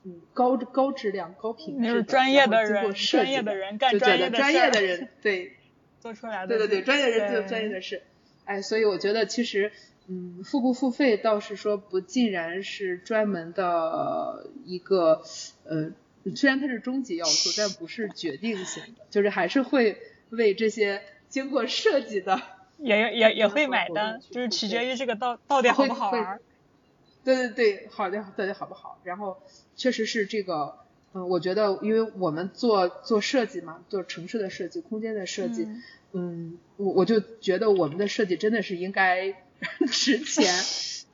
[0.04, 5.54] 嗯，高高质量、高品质的，专业的人，专业的人干专业的专业的人，对
[6.00, 6.48] 做出来的。
[6.48, 8.04] 对对对，专业人做专业的事。
[8.46, 9.72] 哎，所以我觉得其实，
[10.08, 15.22] 嗯，付不付费倒是说不尽然是专门的一个，
[15.64, 15.92] 呃，
[16.36, 19.98] 虽然它是终极要素，但不是决定性的，就是还是会
[20.30, 22.42] 为这些经过设计的，
[22.80, 26.40] 也也也会买单，就是取决于这个到到底好不好玩。
[27.24, 29.00] 对对对，好的到底好不好？
[29.04, 29.38] 然后
[29.76, 30.80] 确实是这个，
[31.14, 35.68] 嗯，我觉得因为我们做做设计嘛，做城市的设计、空间的设计。
[36.14, 39.34] 嗯，我我就觉得我们的设计真的是应该
[39.92, 40.54] 值钱，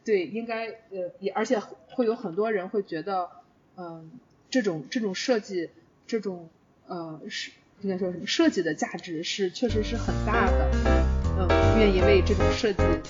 [0.06, 3.30] 对，应该呃也而且会有很多人会觉得，
[3.76, 4.12] 嗯，
[4.50, 5.70] 这种这种设计，
[6.08, 6.50] 这种
[6.88, 10.72] 呃是应该说什么设计的价值是确实是很大的，
[11.36, 13.04] 嗯，愿意为这种设计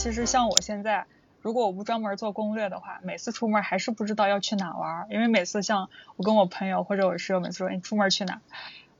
[0.00, 1.04] 其实像我现在，
[1.42, 5.06] 如果我不专门做攻略的话，每次出门还是不知道要去哪玩。
[5.10, 8.40] 因为每次像我跟我朋友或者我室友每次说你出门去哪，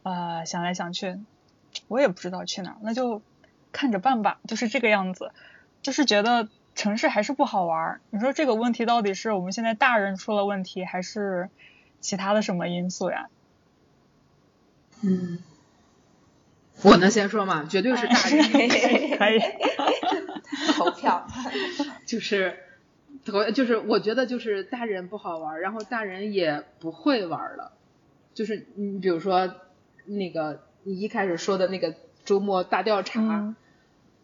[0.03, 1.19] 呃，想来想去，
[1.89, 3.23] 我也不知道去哪，那就
[3.73, 5.33] 看着办吧，就是这个样子。
[5.81, 8.03] 就是觉得城市还是不好玩。
[8.11, 11.49] 你说这个问题到底是我们现在大人出了问题，还是
[12.03, 13.29] 其他的什么因素呀？
[15.01, 15.39] 嗯，
[16.83, 17.67] 我能先说吗？
[17.71, 18.69] 绝对是大人
[19.17, 19.41] 可以。
[20.85, 21.27] 投票，
[22.07, 22.57] 就是
[23.25, 27.73] 投，就是我觉得就是大人不好玩，然后大人也不会玩了。
[28.33, 29.55] 就是你比如说
[30.07, 33.55] 那个你一开始说的那个周末大调查，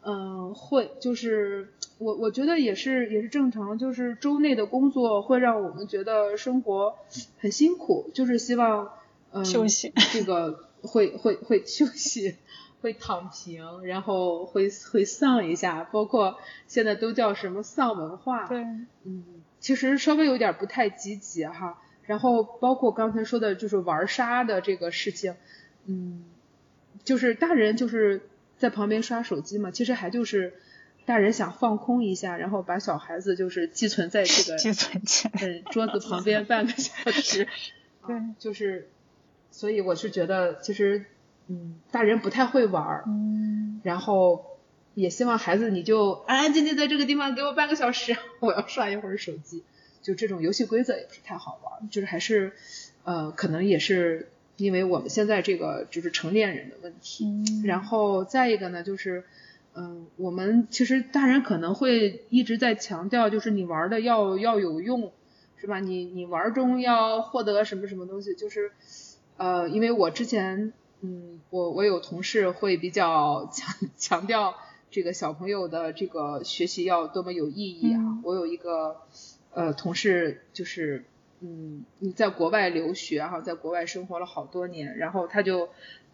[0.02, 6.96] 嗯，会就是我我觉得也是也是正常，就是周内的工作会让我们觉得生活
[7.38, 8.90] 很辛苦，就是希望
[9.32, 12.36] 嗯休息，这个会会会休息。
[12.86, 18.46] 会躺平，然后会会丧一下，包括现在都叫什么丧文化。
[18.46, 18.62] 对，
[19.02, 19.24] 嗯，
[19.58, 21.82] 其实稍微有点不太积极哈。
[22.04, 25.34] 然后包括刚才说的，就是玩沙的这个事情，
[25.86, 26.22] 嗯，
[27.02, 30.54] 就是大人就是在旁边刷手机嘛，其实还就是
[31.06, 37.48] 大人想放空一下，然后把小孩子就是寄存在这个寄存起嗯桌子旁边半个小时。
[38.06, 38.88] 对，就是，
[39.50, 41.04] 所以我是觉得其实。
[41.48, 44.44] 嗯，大人不太会玩儿，嗯，然后
[44.94, 49.62] 也希望孩子你就安安静静在这个地方给我半个小时， 我要刷一会儿手机，
[50.02, 52.52] 就这种游戏规则也不是太好玩，就是还是
[53.04, 57.26] 呃可能也是因为我们现在这个就是成年人的问题，
[57.64, 59.24] 然后再一个呢就是
[59.74, 65.12] 嗯我们其实大人可能会一直在强调就是你玩的要要有用，
[65.58, 65.78] 是吧？
[65.78, 68.72] 你你玩中要获得什么什么东西，就是
[69.36, 70.72] 呃因为我之前。
[71.02, 74.54] 嗯，我我有同事会比较强 强调
[74.90, 78.00] 这个小朋友的这个学习要多么有意义啊。
[78.24, 78.96] 我有一个
[79.52, 81.04] 呃同事就是
[81.40, 85.68] 嗯你在国外留学哈，在国外生活了好多年，然后他就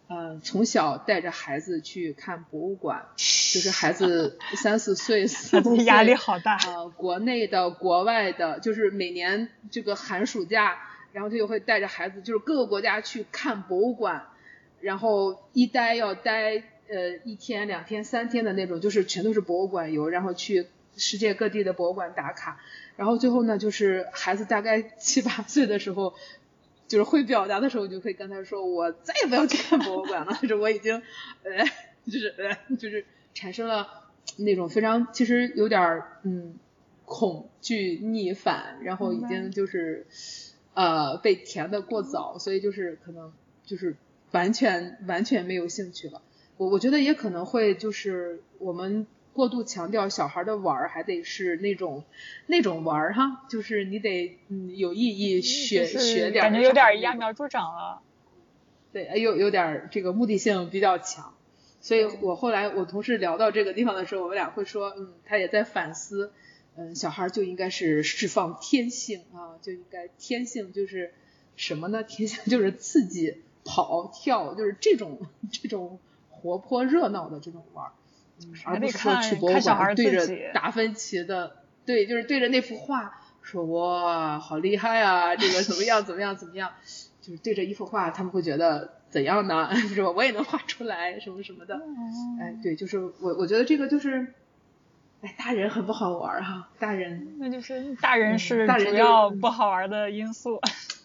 [0.08, 10.76] 嗯从小带着孩子去看博物馆，就是孩子 三四岁四岁压力好大啊，国内的国外的，就是每年这个寒暑假，
[11.12, 14.26] 然后他就会带着孩子就是各个国家去看博物馆。
[14.82, 20.66] 然后一待要待呃一天两天三天的那种，就是全都是博物馆游，然后去
[20.96, 22.60] 世界各地的博物馆打卡。
[22.96, 26.14] 然后最后呢，就是孩子大概七八岁的时候，
[26.88, 31.00] 就是会表达的时候，就可以跟他说，我再也不要去看博物馆了，就是我已经
[31.44, 31.64] 呃
[32.04, 33.86] 就是呃就是产生了
[34.36, 36.56] 那种非常其实有点嗯
[37.04, 40.06] 恐惧逆反，然后已经就是
[40.74, 43.32] 呃被填的过早，所以就是可能
[43.64, 43.96] 就是。
[44.32, 46.22] 完全完全没有兴趣了，
[46.56, 52.04] 我我觉得也可能会就是我们过度强调小孩的玩儿还得是那种
[52.46, 58.02] 那种玩儿哈，就是你得嗯有意义学学点，感觉有点揠苗助长了。
[58.92, 61.34] 对，有有点这个目的性比较强，
[61.80, 66.32] 所以我后来我同事聊到这个地方的时候，我们俩会说，嗯，他也在反思，
[66.76, 71.14] 嗯，小孩就应该是释放天性啊，就应该天性就是
[71.56, 72.02] 什么呢？
[72.02, 73.42] 天性就是刺激。
[73.64, 75.98] 跑跳就是这种 这种
[76.28, 77.92] 活泼热闹的这种玩儿，
[78.64, 81.56] 而不是说去博物馆对着达芬奇的，
[81.86, 86.70] 对，就是对着那幅画说哇好厉害啊， 这个怎么样怎么样怎么样，
[87.20, 89.72] 就是对着一幅画他们会觉得怎样呢？
[89.74, 90.10] 是吧？
[90.10, 91.80] 我也能画出来什么什么的，
[92.40, 94.34] 哎，对，就是我我觉得这个就是，
[95.20, 100.60] 哎，大人很不好玩哈，大人那就是大人是主要不好玩的因素。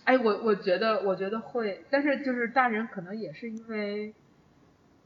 [0.08, 4.16] 哎，我我觉得我觉得会，但是就是大人可能也是因为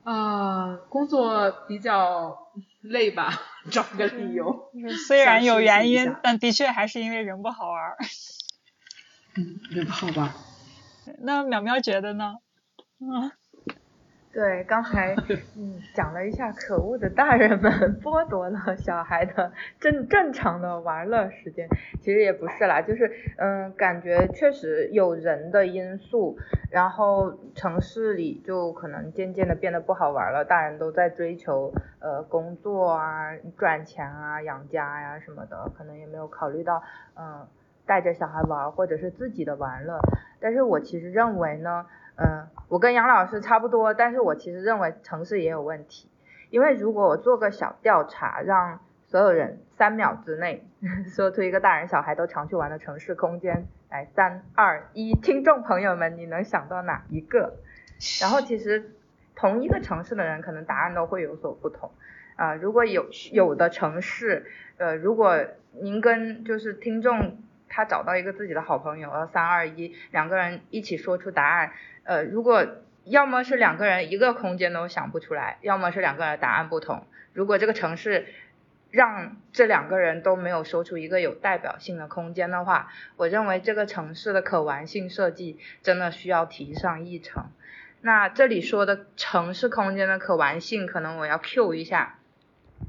[0.04, 2.38] 啊、工作比较
[2.82, 3.34] 累吧，
[3.72, 4.72] 找个理由。
[5.08, 7.96] 虽然有原因但的确还是因为人不好玩。
[9.38, 10.32] 嗯，人不好玩。
[11.20, 12.36] 那淼淼觉得呢？
[13.00, 13.32] 嗯，
[14.34, 15.14] 对，刚才
[15.58, 21.68] 嗯讲了一下，可恶的大人们剥夺了小孩的正正常的玩乐时间。
[22.00, 26.38] 其实也不是啦，就是嗯，感觉确实有人的因素，
[26.72, 36.82] 然后城市里就可能渐渐的变得不好玩了，大人都在追求呃工作啊、赚钱啊、养家呀、什么的，可能也没有考虑到
[37.16, 37.46] 嗯
[37.86, 40.00] 带着小孩玩或者是自己的玩乐。
[40.40, 41.86] 但是我其实认为呢。
[42.18, 46.10] 嗯，我跟杨老师差不多，但是我其实认为城市也有问题，
[46.50, 50.66] 因为如果我做个小调查，让所有人三秒之内
[51.14, 57.58] 说出一个大人小孩都常去玩的城市空间，来三二一，听众朋友们，你能想到哪一个？
[58.22, 58.92] 然后其实
[59.36, 61.92] 同一个城市的人，可能答案都会有所不同
[62.38, 64.46] 啊、如果有有的城市，
[64.78, 65.38] 呃，如果
[65.74, 67.38] 您跟就是听众
[67.72, 71.72] 他找到一个自己的好朋友，然后三二一，两个人一起说出答案。
[72.04, 72.68] 呃，如果
[73.06, 77.08] 要么是两个人一个空间都想不出来，要么是两个人答案不同。
[77.34, 78.28] 如果这个城市
[78.92, 87.46] 让这两个人都没有说出一个有代表性的空间的话，我认为这个城市的可玩性设计真的需要提上议程。
[88.02, 92.18] 那这里说的城市空间的可玩性，可能我要 Q 一下，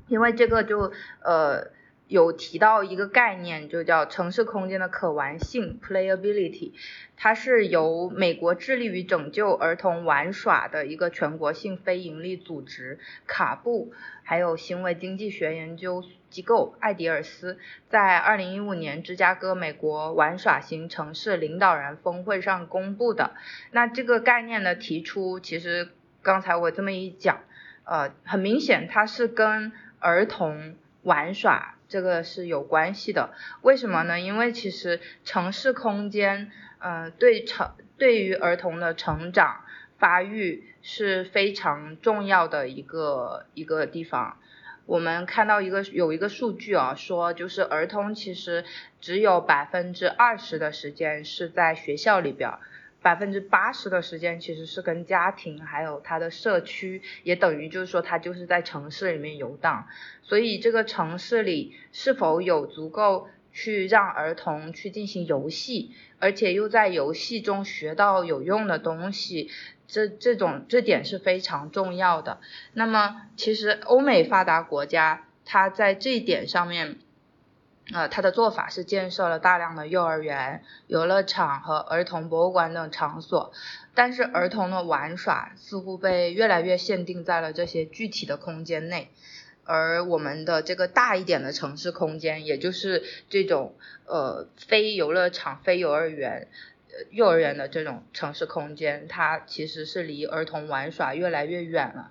[0.08, 1.68] 因为这个就呃
[2.12, 6.72] 有提到一个概念，就叫城市空间的可玩性 （playability）。
[7.16, 17.58] 它是由美国致力于拯救儿童玩耍的一个全国性非营利组织卡布，还有行为经济学研究机构艾迪尔斯，
[17.88, 23.32] 在二零一五年芝加哥美国玩耍型城市领导人峰会上公布的。
[23.70, 25.88] 那这个概念的提出，其实
[26.20, 27.40] 刚才我这么一讲，
[27.84, 33.34] 呃，很明显它是跟儿童玩耍这个是有关系的。
[33.60, 34.18] 为什么呢？
[34.18, 36.50] 因为其实城市空间。
[36.84, 39.60] 呃，对成对于儿童的成长
[39.98, 44.38] 发育是非常重要的一个一个地方。
[44.84, 48.64] 我们看到一个有一个数据啊，说就是儿童其实
[49.00, 52.50] 只有百分之二十的时间是在学校里边，
[53.02, 59.88] 百分之八十的时间其实是跟家庭还有他的社区，也等于就是说他就是在城市里面游荡。
[60.22, 65.90] 所以这个城市里是否有足够去让儿童去进行游戏，
[66.20, 69.50] 而且又在游戏中学到有用的东西，
[69.86, 72.38] 这这种这点是非常重要的。
[72.72, 76.96] 那么，其实欧美发达国家，它在这一点上面，
[77.92, 83.52] 呃，它的做法是建设了大量的幼儿园、游乐场和儿童博物馆等场所，
[83.94, 89.10] 但是儿童的玩耍似乎被越来越限定在了这些具体的空间内。
[89.64, 93.74] 而我们的这个大一点的城市空间，也就是这种
[94.06, 96.48] 呃非游乐场、非幼儿园、
[96.88, 102.10] 呃幼儿园的这种城市空间，它其实是离儿童玩耍越来越远了，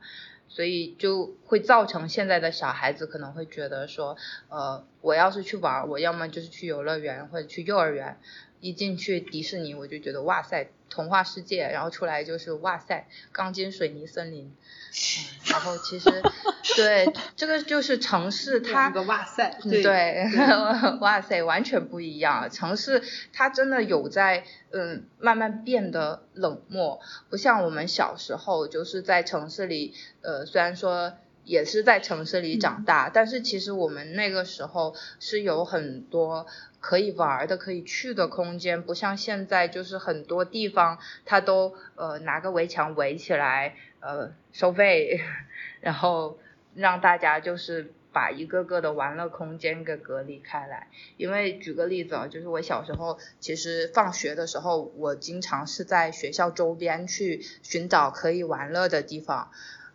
[0.54, 4.18] 所以就会造成现在的小孩子可能会觉得说，
[4.50, 8.20] 呃，我要是去玩，我要么就是去游乐园或者去幼儿园，
[8.62, 14.46] 一进去迪士尼我就觉得哇塞，童话世界，然后出来就是哇塞，钢筋水泥森林。
[14.46, 16.10] 嗯，然后其实
[16.76, 20.26] 对这个就是城市它哇塞，对，
[21.00, 22.50] 哇塞，完全不一样。
[22.52, 23.02] 城市
[23.34, 27.00] 它真的有在嗯慢慢变得冷漠，
[27.30, 31.14] 不像我们小时候就是在城市里，呃，虽然说
[31.52, 36.48] 也是在城市里长大，但是其实我们那个时候是有很多
[36.80, 45.20] 可以玩的、可以去的空间，不像现在就是很多地方它都呃拿个围墙围起来，呃收费，
[45.82, 46.40] 然后
[46.74, 50.88] 让大家就是把一个个的玩乐空间给隔离开来。
[51.18, 59.52] 因为举个例子啊，就是我小时候其实放学的时候，我经常是在学校周边去寻找可以玩乐的地方，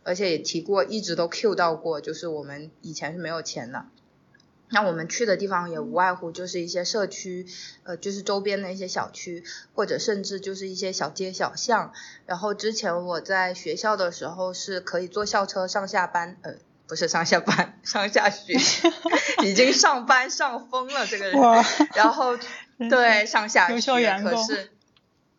[0.07, 3.87] 而且也提过，一直都 Q 到过，就是我们以前是没有钱的。
[4.69, 7.47] 那我们去的地方也无外乎就是一些社区，
[7.85, 9.45] 呃，就是周边的一些小区，
[9.75, 11.93] 或者甚至就是一些小街小巷。
[12.25, 16.55] 然后之前我在学校的时候是可以坐校车上下班，呃，
[16.89, 18.55] 不是上下班，上下学，
[19.45, 21.41] 已经上班上疯了这个人。
[21.41, 22.37] 哇，然后
[22.91, 24.71] 对上下学，可是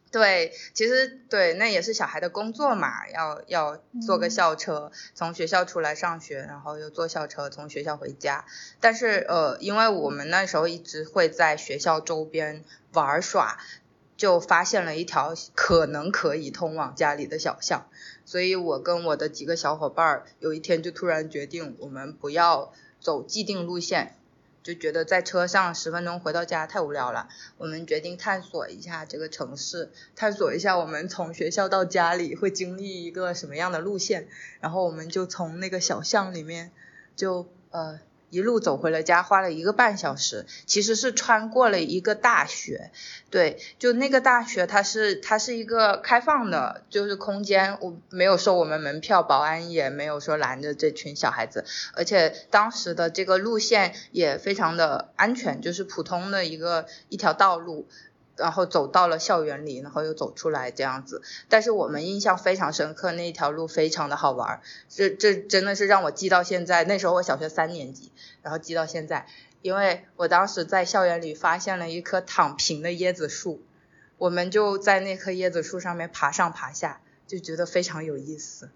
[0.09, 8.45] 对，其实对，那也是小孩的工作嘛，要要坐个嗯校车、从学校出来上学，然后又坐校车从学校回家。
[8.79, 13.57] 但是呃，因为我们那时候一直会在学校周边玩耍，
[14.15, 17.89] 就发现了一条可能可以通往家里的小巷，
[18.25, 24.15] 所以我跟我的几个小伙伴儿有一天就突然决定，我们不要走既定路线。
[24.67, 34.27] 就觉得在车上十分钟回到家太无聊了，我们决定探索一下这个城市，探索一下我们从学校到家里会经历一个什么样的路线，
[34.59, 36.71] 然后我们就从那个小巷里面
[37.15, 38.01] 就呃。
[38.29, 42.91] 一路走回了家，花了一个半小时，其实是穿过了一个大学，
[43.29, 51.63] 对，就那个大学，它是它是一个开放的，就是空间，我没有收我们门票，保安也没有说拦着这群小孩子，
[51.93, 57.87] 而且当时的这个路线也非常的安全，就是普通的一个一条道路。
[58.37, 61.21] 然后走到了校园里，然后又走出来这样子。
[61.49, 66.83] 但是我们印象非常深刻，那一条路非常的好玩，这这真的是让我记到现在。
[66.83, 68.11] 那时候我小学三年级，
[68.41, 69.27] 然后记到现在，
[69.61, 73.61] 因为我当时在校园里发现了一棵躺平的椰子树，
[74.17, 78.69] 我们就在那棵椰子树上面爬上爬下，就觉得非常有意思。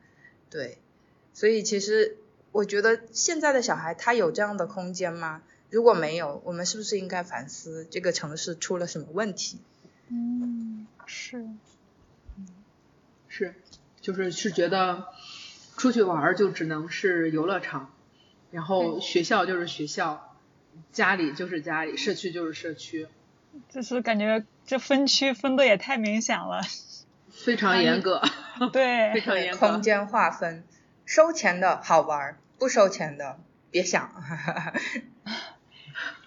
[0.50, 0.80] 对，
[1.34, 2.18] 所以其实
[2.52, 5.44] 我觉得现在的小孩他有这样的空间吗？
[5.72, 9.60] 如果没有，我们是不是应该反思这个城市出了什么问题？
[10.10, 11.38] 嗯，是，
[12.38, 12.46] 嗯，
[13.30, 13.56] 是，
[14.02, 15.08] 就是是觉得
[15.78, 17.94] 出去玩就只能是游乐场，
[18.52, 20.36] 然后学校就是学校，
[20.92, 23.08] 家里就是家里，社区就是社区，
[23.70, 26.62] 就是感觉这分区分的也太明显了，
[27.30, 28.22] 非常严格，
[28.74, 30.66] 对，非常严格，空间划分，
[31.06, 33.40] 收钱的好玩，不收钱的
[33.72, 34.12] 别想。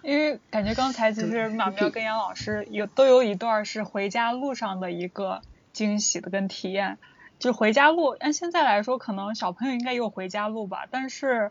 [0.05, 5.40] 因为感觉刚才其实马喵跟杨老师有都有一段是回家路上的一个
[5.72, 6.98] 惊喜的跟体验，
[7.38, 11.50] 就回家路按现在来说，可能小朋友应该也有回家路吧，但是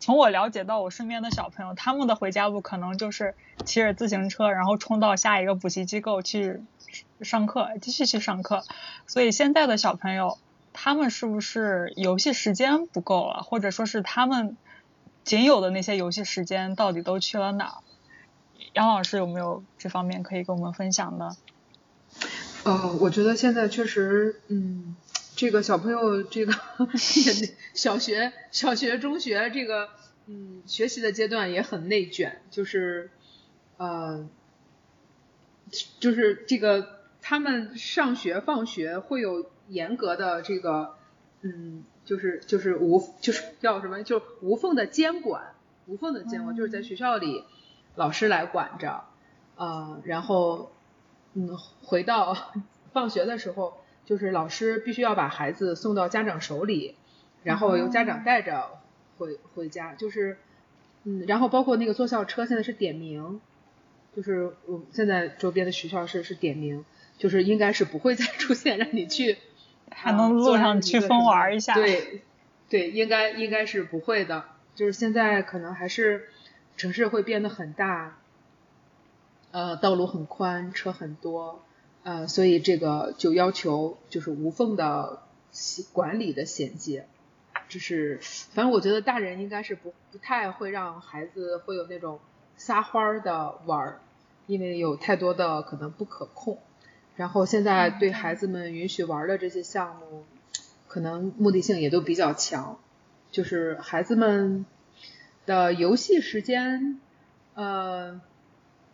[0.00, 6.60] 从我了解到我身边的小朋友，他们的回家路可能就是骑着自行车，然后冲到下一个补习机构去
[7.20, 8.64] 上课，继续去上课。
[9.06, 10.38] 所以现在的小朋友，
[10.72, 14.56] 他们是不是游戏时间不够了，或者说是他们？
[15.26, 17.74] 仅有的那些游戏时间到底都去了哪儿？
[18.74, 21.36] 杨老师有没有这方面可以跟我们分享的？
[22.62, 24.94] 呃，我觉得现在确实，嗯，
[25.34, 26.54] 这个小朋友这个
[27.74, 29.88] 小学、小学、中学这个，
[30.26, 33.10] 嗯，学习的阶段也很内卷，就是
[33.78, 34.28] 呃，
[35.98, 40.94] 就是这个他们上学放学会有严格的这个，
[41.40, 41.82] 嗯。
[42.06, 45.52] 就是就是无就是叫什么就无缝的监管，
[45.86, 47.44] 无缝的监管就是在学校里
[47.96, 49.04] 老师来管着，
[49.56, 50.72] 呃，然后
[51.34, 52.52] 嗯回到
[52.94, 56.94] 放学的时候，就是老师必须要把孩子送到家长手里，
[57.42, 58.78] 然后由家长带着
[59.18, 60.38] 回回家，就是
[61.04, 63.40] 嗯然后包括那个坐校车现在是点名，
[64.14, 66.84] 就是我现在周边的学校是是点名，
[67.18, 69.38] 就是应该是不会再 出现让你去。
[69.90, 71.74] 还能路上去疯玩一下？
[71.74, 72.22] 对，
[72.68, 74.44] 对，应该应该是不会的。
[74.74, 76.28] 就是现在可能还是
[76.76, 78.18] 城市会变得很大，
[79.50, 81.62] 呃，道路很宽，车很多，
[82.02, 85.22] 呃，所以这个就要求就是无缝的
[85.92, 87.06] 管理的衔接。
[87.68, 88.20] 就是，
[88.52, 92.20] 反正我觉得大人应该是不不太会让孩子会有那种
[92.56, 94.00] 撒欢儿的玩儿，
[94.46, 96.58] 因为有太多的可能不可控。
[97.16, 100.26] 然后现在对孩子们允许玩的这些项目，
[100.86, 102.78] 可能目的性也都比较强，
[103.30, 104.66] 就是孩子们
[105.46, 107.00] 的游戏时间，
[107.54, 108.20] 呃，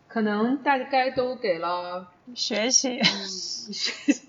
[0.06, 3.02] 可能大概都给了学习。
[3.02, 4.28] 学习。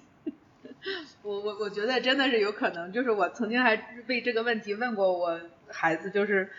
[1.21, 6.49] 我我我觉得真的是有可能，就是我曾经还为这个问题问过我孩子，就是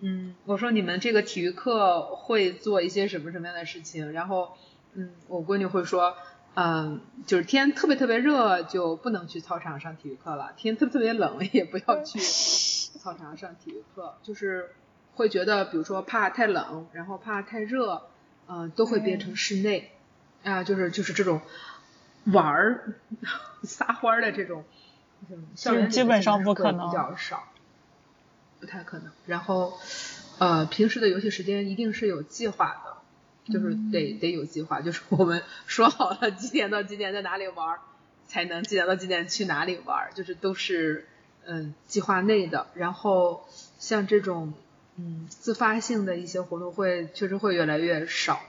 [0.00, 4.12] 嗯，我说你们这个体育课会做一些什么什么样的事情？
[4.12, 4.58] 然后
[4.92, 6.14] 嗯，我闺女会说。
[6.54, 12.18] 嗯，就是天特别特别热就不能去操场上体育课了，天特别特别冷也不要去
[12.98, 14.70] 操场上体育课，就是
[15.14, 18.02] 会觉得比如说怕太冷，然后怕太热，
[18.48, 19.92] 嗯，都会变成室内。
[20.44, 21.40] 啊，就是就是这种
[22.24, 22.94] 玩儿
[23.62, 24.64] 撒欢儿的这种，
[25.54, 26.90] 校园基本上不可能。
[26.90, 27.44] 比较少，
[28.58, 29.12] 不太可能。
[29.26, 29.78] 然后
[30.38, 32.96] 呃，平时的游戏时间一定是有计划的。
[33.46, 37.78] 就是得得有计划，就是我们 说好了几点到几点在哪里玩，
[38.28, 41.06] 才能几点到几点去哪里玩，就是都是
[41.44, 42.68] 嗯计划内的。
[42.74, 43.44] 然后
[43.78, 44.52] 像这种
[44.96, 48.40] 嗯自发性的一些活动会确实会越来越少。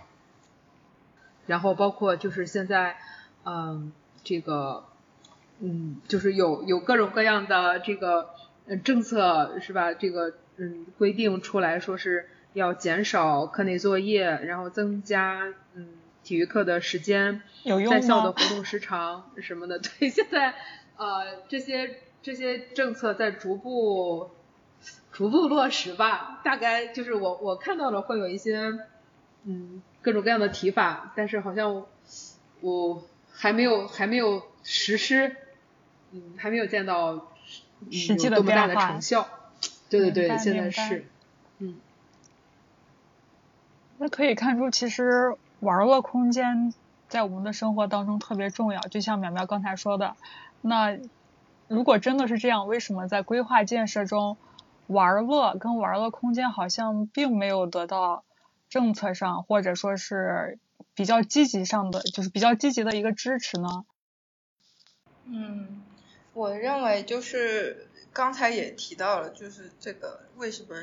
[1.48, 2.96] 然后包括就是现在
[3.46, 3.92] 嗯
[4.24, 4.86] 这个
[5.60, 8.30] 嗯就是有有各种各样的这个
[8.84, 9.94] 政策是吧？
[9.94, 12.30] 这个嗯规定出来说是。
[12.54, 15.90] 要减少课内作业，然后增加嗯
[16.24, 19.80] 体育课的时间，有用在校的活动时长 什么的。
[19.80, 20.54] 对，现在
[20.98, 24.30] 呃这些这些政策在逐步
[25.12, 26.42] 逐步落实吧。
[26.44, 28.74] 大概就是我我看到了会有一些
[29.44, 31.86] 嗯各种各样的提法，但是好像
[32.62, 35.36] 我还没有还没有实施，
[36.12, 37.32] 嗯还没有见到
[37.80, 39.28] 嗯实际的有多么大的成效。
[39.90, 41.06] 对对对，现在是
[41.60, 41.78] 嗯。
[44.04, 46.74] 那可以看出，其实玩乐空间
[47.08, 48.82] 在我们的生活当中特别重要。
[48.82, 50.18] 就像苗苗刚才说的，
[50.60, 51.00] 那
[51.70, 54.36] 如果真的是这样，为什么在规划建设中，
[54.88, 58.26] 玩乐跟玩乐空间好像并没有得到
[58.68, 60.60] 政策上或者说是
[60.94, 63.86] 比较积极上的，就是比较积极的一个支持呢？
[65.28, 65.82] 嗯，
[66.34, 70.76] 我认为就是刚才也提到了，就是这个为什么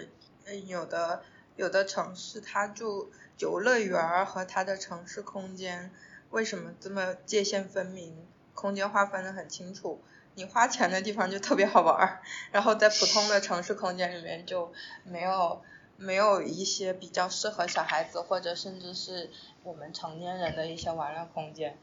[0.66, 1.22] 有的
[1.60, 5.90] 有的城市它就游乐园儿和它的城市空间
[6.30, 8.16] 为什么这么界限分明，
[8.54, 10.00] 空间划分的很清楚。
[10.36, 14.72] 你花钱的地方就特别好玩儿，然后在普通的城市空间里面就
[15.04, 15.60] 没有
[15.98, 19.28] 没有一些比较适合小孩子或者甚至是
[19.62, 21.76] 我们成年人的一些玩乐空间。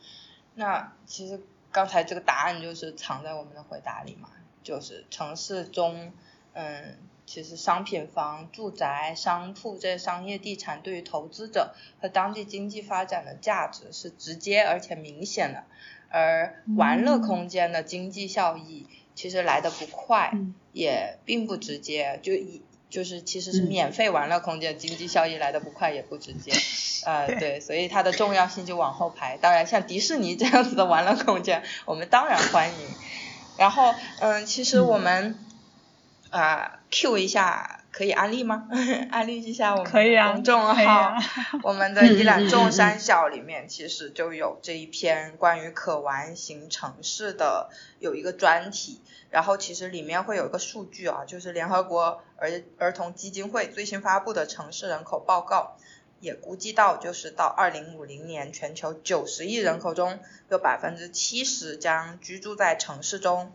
[0.56, 1.40] 那其实
[1.72, 4.32] 刚才这个答案就是藏在我们的回答里嘛，
[4.64, 6.12] 就是城市中，
[6.54, 6.98] 嗯，
[7.28, 15.66] 其实商品房、住宅、商铺这些商业地产对于投资者和当地经济发展的价值是直接而且明显的，
[16.10, 20.56] 而玩乐空间的经济效益其实来的不快，嗯。
[20.72, 23.68] 也并不直接，就一就是其实是嗯。
[23.68, 26.54] 免费玩乐空间经济效益来的不快也不直接，
[27.06, 29.36] 呃对，所以它的重要性就往后排。
[29.38, 32.88] 当然像迪士尼这样子的玩乐空间，我们当然欢迎。
[33.58, 35.36] 然后嗯，其实我们
[36.30, 38.68] 啊、Q 一下，可以安利吗？
[39.12, 41.18] 安利一下我们可以啊的公众号，啊
[41.64, 47.70] 我们的一览众山小里面其实就有这一篇关于可玩型城市的
[48.00, 55.78] 有一个专题，然后其实里面会有一个数据啊，就是联合国儿儿童基金会最新发布的城市人口报告。
[56.20, 60.18] 也估计到，就是到二零五零年，全球九十亿人口中
[60.50, 63.52] 有百分之七十将居住在城市中。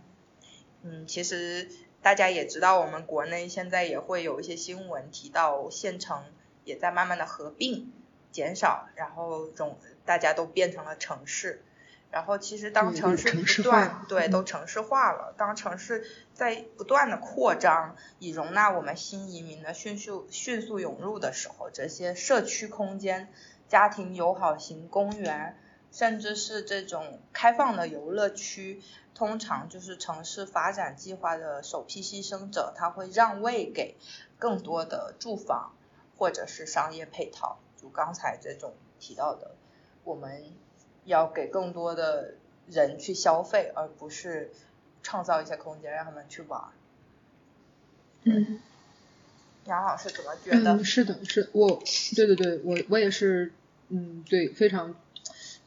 [0.84, 1.68] 嗯，其实
[2.02, 6.24] 大家也知道，我们国内现在也会有一些新闻提到，县城
[6.64, 7.92] 也在慢慢的合并、
[8.32, 11.62] 减少，然后总大家都变成了城市。
[12.10, 23.32] 然后其实当城市不断化对嗯都城市化了，当城市在不断的扩张，以容纳我们新移民的迅速迅速涌入的时候，这些社区空间、
[23.66, 25.56] 家庭友好型公园，
[25.92, 28.80] 甚至是这种开放的游乐区，
[29.14, 33.94] 通常就是城市发展计划的首批牺牲者，他会让位给
[34.38, 35.72] 更多的住房
[36.16, 39.52] 或者是商业配套，就刚才这种提到的，
[40.04, 40.44] 我们
[41.04, 42.34] 要给更多的
[42.68, 44.50] 人去消费，而不是
[45.02, 46.62] 创造一些空间让他们去玩。
[48.24, 48.60] 嗯
[49.64, 50.72] 杨老师怎么觉得？
[50.72, 51.80] 嗯，是的，是我，
[52.16, 53.52] 对对对，我我也是，
[53.90, 54.96] 嗯，对，非常，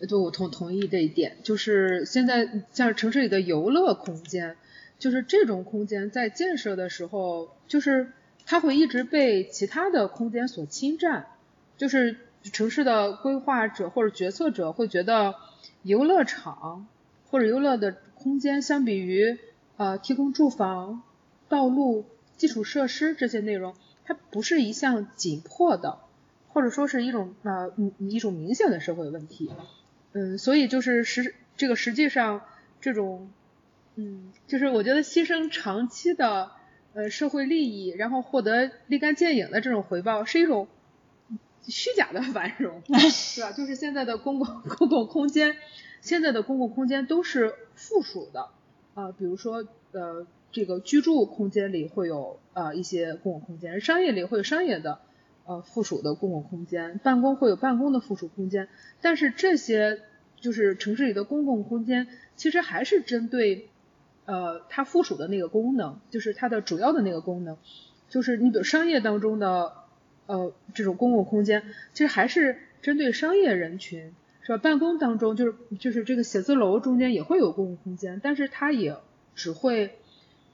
[0.08, 4.58] 就我同同意这一点，就是现在像城市里的游乐空间，
[5.00, 8.12] 就是这种空间在建设的时候，就是
[8.46, 11.28] 它会一直被其他的空间所侵占，
[11.78, 15.36] 就是城市的规划者或者决策者会觉得
[15.82, 16.88] 游乐场
[17.32, 19.38] 或者游乐的空间相比于
[19.78, 21.02] 呃提供住房、
[21.48, 22.06] 道路、
[22.38, 23.74] 基础设施这些内容，
[24.04, 26.00] 它不是一项紧迫的，
[26.50, 29.50] 或者说是一种呃嗯一种明显的社会问题。
[30.18, 32.42] 嗯，所以就是实这个实际上
[32.80, 33.30] 这种
[33.98, 36.52] 嗯，就是我觉得牺牲长期的
[36.94, 40.70] 呃社会利益，然后获得立竿见影的这种回报，是一种
[41.68, 43.52] 虚假的繁荣， 是吧？
[43.52, 44.48] 就是现在的公共
[44.78, 45.58] 公共空间，
[46.02, 48.50] 现在的公共空间都是附属的，
[48.94, 55.00] 啊、比如说呃这个居住空间里会有呃一些公共空间，商业里会有商业的
[55.46, 58.68] 呃附属的公共空间，办公会有办公的附属空间，
[59.02, 60.00] 但是这些
[60.40, 63.70] 就是城市里的公共空间，其实还是针对
[64.26, 67.58] 呃它附属的那个功能，就是它的主要的那个功能，
[68.10, 69.74] 就是你比如商业当中的
[70.26, 74.58] 呃这种公共空间，其实还是针对商业人群，是吧？
[74.58, 78.98] 办公当中就是就是这个写字楼中间也会有公共空间，但是它也
[79.36, 79.98] 只会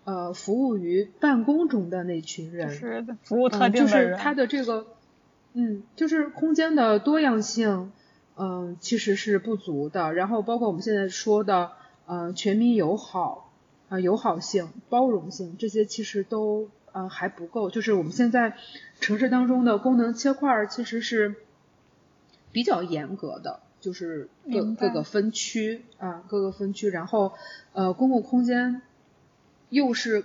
[0.04, 4.18] 呃服务于办公中的那群人，是服务特定的人。
[4.18, 4.88] 是它的这个，
[5.54, 7.92] 嗯，就是空间的多样性，
[8.36, 10.14] 嗯，其实是不足的。
[10.14, 11.72] 然后包括我们现在说的，
[12.06, 13.52] 呃，全民友好，
[13.90, 17.70] 啊、友好性、包容性，这些其实都呃还不够。
[17.70, 18.56] 就是我们现在
[19.00, 21.36] 城市当中的功能切块儿其实是
[22.52, 27.34] 比较严格的，就是各各个分区啊，各个分区，然后
[27.74, 28.82] 呃，公共空间
[29.72, 30.24] 又是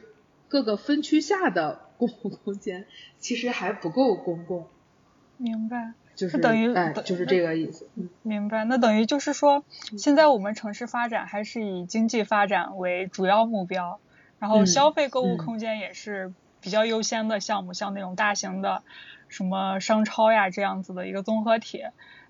[0.48, 2.84] 各个分区下的公共空间，
[3.18, 4.66] 其实还不够公共，
[5.38, 5.94] 明白。
[6.14, 7.88] 就是等于哎，就是这个意思。
[7.94, 9.64] 嗯明白，那等于就是说，
[9.98, 14.00] 现在我们城市发展还是以经济发展为主要目标，
[14.38, 16.32] 然后嗯消费购物嗯空间也是
[16.62, 18.82] 比较优先的项目，像那种大型的
[19.28, 21.82] 什么商超呀这样子的一个综合体。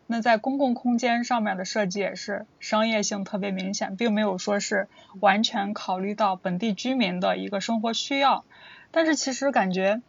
[0.09, 4.89] 那在公共空间上面的设计也是商业性特别明显，并没有说是
[5.21, 8.45] 完全考虑到本地居民的一个生活需要。
[8.93, 10.01] 但是其实感觉，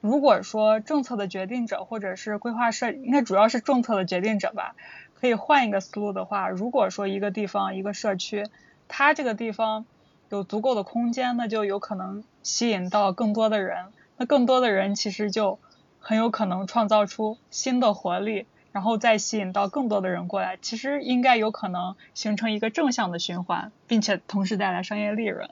[0.00, 4.74] 如果说政策的决定者或者是规划设，应该主要是政策的决定者吧，
[5.20, 8.46] 可以换一个思路的话，如果说一个地方一个社区，
[8.88, 9.84] 它这个地方
[10.30, 13.84] 有足够的空间，那就有可能吸引到更多的人，
[14.16, 15.58] 那更多的人其实就
[16.00, 25.50] 很有可能创造出新的活力，然后再吸引到更多的人过来，其实应该有可能形成一个正向的循环，并且同时带来商业利润。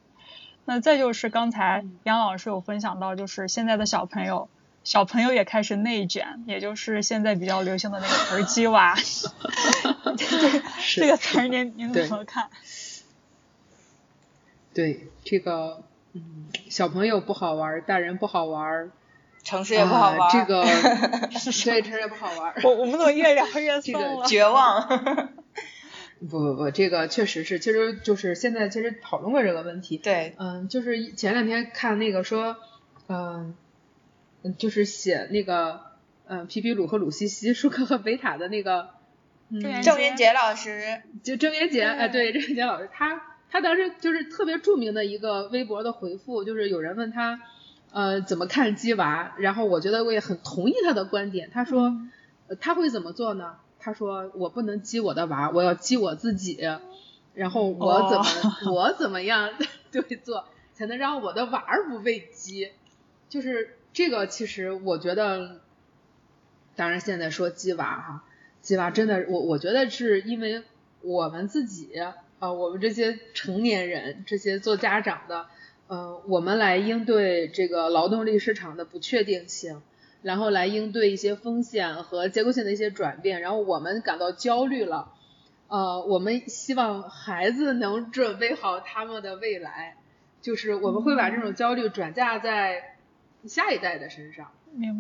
[0.64, 4.48] 那再就是刚才杨老师有分享到，就是现在的小朋友，
[4.84, 8.94] 小朋友也开始内卷，也就是现在比较流行的那个词儿“鸡娃”。
[10.16, 10.62] 这个
[10.96, 12.50] 这个词儿您您怎么看？
[14.72, 18.90] 对这个，嗯，小朋友不好玩儿，大人不好玩儿，
[19.43, 20.62] 城市也不好玩这个
[21.30, 22.61] 对，城市也不好玩儿。
[22.64, 24.24] 我我们怎么越聊越这个？
[24.26, 24.86] 绝望。
[26.20, 29.97] 不不不，这个确实是，其实就是现在其实讨论过这个问题。
[29.97, 32.59] 对，嗯，就是前两天看那个说，
[33.09, 33.55] 嗯、
[34.43, 35.80] 嗯，就是写那个，
[36.26, 38.91] 嗯、皮皮鲁和鲁西西，舒克和贝塔的那个，
[39.49, 47.41] 嗯，郑渊郑渊洁老师，就郑渊洁，哎，对，郑渊洁老师，他他当时就是特别著名的一个微博的回复，就是有人问他，
[47.93, 51.97] 呃，怎么看鸡娃，然后我觉得我也很同意他的观点，他说，
[52.49, 53.57] 呃他会怎么做呢？
[53.78, 56.59] 他说我不能激我的娃，我要激我自己，
[57.34, 59.51] 然后我怎么、我怎么样
[59.91, 62.70] 对做，才能让我的娃儿不被激，
[63.28, 65.61] 就是这个，其实我觉得，
[66.76, 68.24] 当然现在说鸡娃哈。
[68.61, 70.62] 鸡娃真的，我我觉得是因为
[71.01, 75.47] 我们自己啊、呃我们这些成年人，这些做家长的，
[75.91, 79.82] 呃，我们来应对这个劳动力市场的不确定性，
[80.22, 85.12] 然后来应对一些风险和结构性的一些转变，然后我们感到焦虑了，
[85.66, 89.97] 呃，我们希望孩子能准备好他们的未来，
[90.41, 92.95] 就是我们会把这种焦虑转嫁在
[93.47, 94.53] 下一代的身上。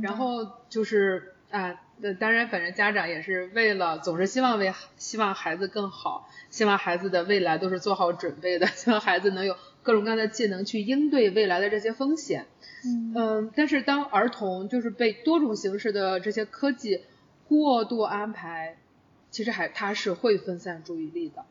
[0.02, 12.46] 然后就是啊，那当然，反正家长也是为了，总是希望为希望孩子更好，希望孩子的未来都是做好准备的， 希望孩子能有各种各样的技能去应对未来的这些风险。
[12.84, 17.02] 嗯嗯，但是当儿童就是被多种形式的这些科技
[17.48, 18.76] 过度安排，
[19.30, 21.44] 其实还他是会分散注意力的。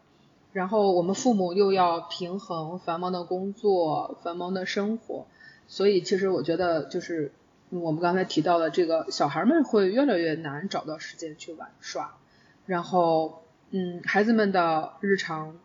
[0.51, 5.27] 然后我们父母又要平衡繁忙的工作、繁忙的生活，
[5.67, 7.31] 所以其实我觉得就是
[7.69, 12.17] 嗯我们刚才提到的这个小孩们会越来越难找到时间去玩耍，
[12.65, 15.55] 然后嗯，孩子们的日常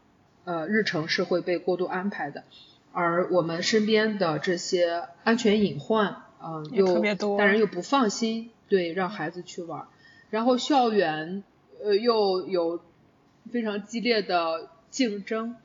[0.45, 2.45] 呃日程是会被过度安排的，
[2.93, 9.87] 而我们身边的这些安全隐患，嗯、又别多大人又不放心对让孩子去玩，
[10.31, 11.43] 然后校园
[11.83, 12.81] 呃又有
[13.51, 15.57] 非常激烈的竞争，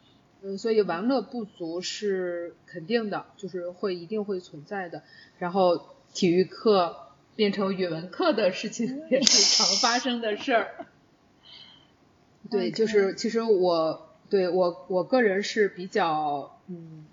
[0.42, 5.04] 嗯，所以玩乐不足是肯定的，就是会一定会存在的。
[5.38, 6.98] 然后体育课
[7.36, 10.68] 变成语文课的事情 也是常发生的事儿。
[12.50, 17.06] 对，就是其实我对我我个人是比较嗯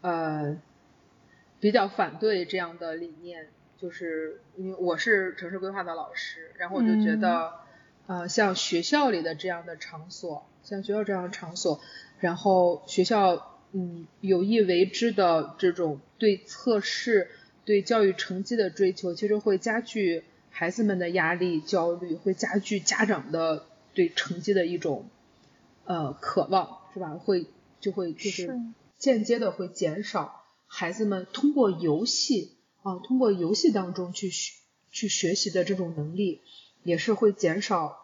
[0.00, 0.56] 呃
[1.60, 7.52] 比较反对这样的理念，就是因为我是城市规划的老师，然后我就觉得、
[8.06, 11.80] 呃像学校里的这样的场所，像学校这样的场所，
[12.18, 17.30] 然后学校嗯有意为之的这种对测试、
[17.64, 23.64] 对教育成绩的追求，其实会加剧孩子们的压力、焦虑，会加剧家长的
[23.94, 25.06] 对成绩的一种
[25.84, 27.14] 呃渴望，是吧？
[27.14, 27.46] 会
[27.80, 28.60] 就会就是是
[28.98, 32.52] 间接的会减少孩子们通过游戏
[32.82, 34.54] 啊，通过游戏当中去学
[34.90, 36.40] 去学习的这种能力，
[36.82, 37.98] 也是会减少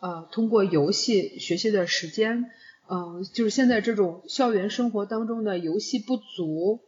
[0.00, 2.50] 呃通过游戏学习的时间。
[2.92, 6.80] 嗯、就是现在这种校园生活当中的游戏不足，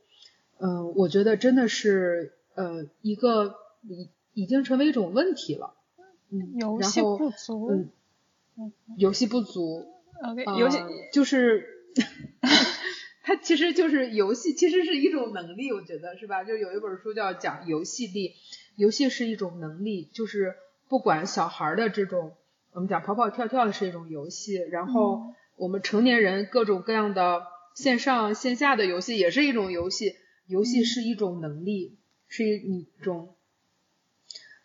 [0.58, 5.74] 嗯、我觉得真的是呃一个已已经成为一种问题了。
[6.30, 7.70] 嗯，游戏不足
[8.56, 9.91] 嗯，游戏不足，
[10.22, 10.78] ，OK，呃游戏
[11.12, 11.66] 就是，
[13.22, 16.44] 它其实就是游戏，其实是一种能力，我觉得是吧？
[16.44, 18.34] 就有一本书叫讲游戏力，
[18.76, 20.54] 游戏是一种能力，就是
[20.88, 22.34] 不管小孩儿的这种
[22.72, 27.42] 我们讲跑跑跳跳的是一种游戏，然后我们成年人各种各样的
[27.74, 30.16] 线上线下的游戏也是一种游戏。
[30.48, 31.96] 游戏是一种能力，
[32.28, 33.36] 是一种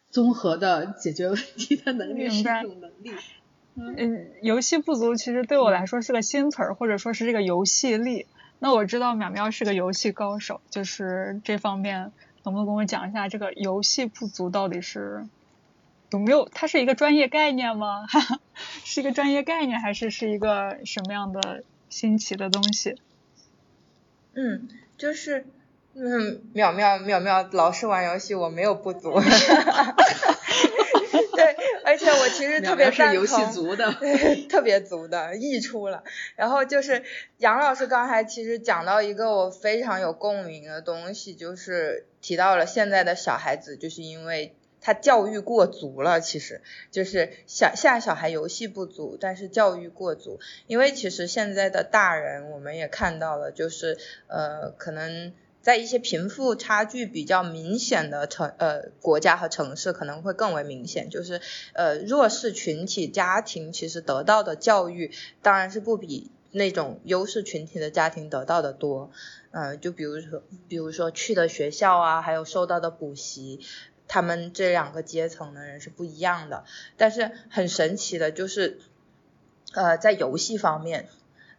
[0.09, 3.11] 综合的解决问题的能力，是一种能力。
[3.77, 8.25] 嗯，游戏不足其实对我来说是个新词儿，或者说是这个游戏力。
[8.59, 12.11] 那我知道淼淼是个游戏高手，就是这方面
[12.43, 15.27] 能不能跟我讲一下这个游戏不足到底是
[16.09, 16.49] 有没有？
[16.51, 18.07] 它是一个专业概念吗？
[18.83, 22.95] 是一个专业概念，还是是一个什么样的新奇的东西？
[24.33, 24.67] 嗯，
[24.97, 25.45] 就是。
[25.99, 29.19] 嗯，淼淼淼淼老是玩游戏，我没有不足。
[32.29, 33.27] 其实特别赞同，
[34.47, 36.03] 特别足的溢出了。
[36.35, 37.03] 然后就是
[37.37, 46.61] 杨老师刚才其实讲到一个我非常有共鸣的东西，就是提到了现在的小孩子，就是因为他教育过足了，其实
[46.91, 50.39] 就是小现在小孩游戏不足，但是教育过足。
[50.67, 53.97] 因为其实现在的大人我们也看到了，就是
[54.27, 55.33] 呃可能。
[55.67, 61.41] 在一些贫富差距比较明显的城呃国家和城市可能会更为明显，就是
[61.73, 65.11] 呃弱势群体家庭其实得到的教育
[65.41, 69.11] 当然是不比那种优势群体的家庭得到的多，
[69.51, 73.59] 嗯，就比如说比如说去的学校啊，还有受到的补习，
[74.07, 76.63] 他们这两个阶层的人是不一样的，
[76.95, 78.79] 但是很神奇的就是，
[79.73, 81.09] 呃在游戏方面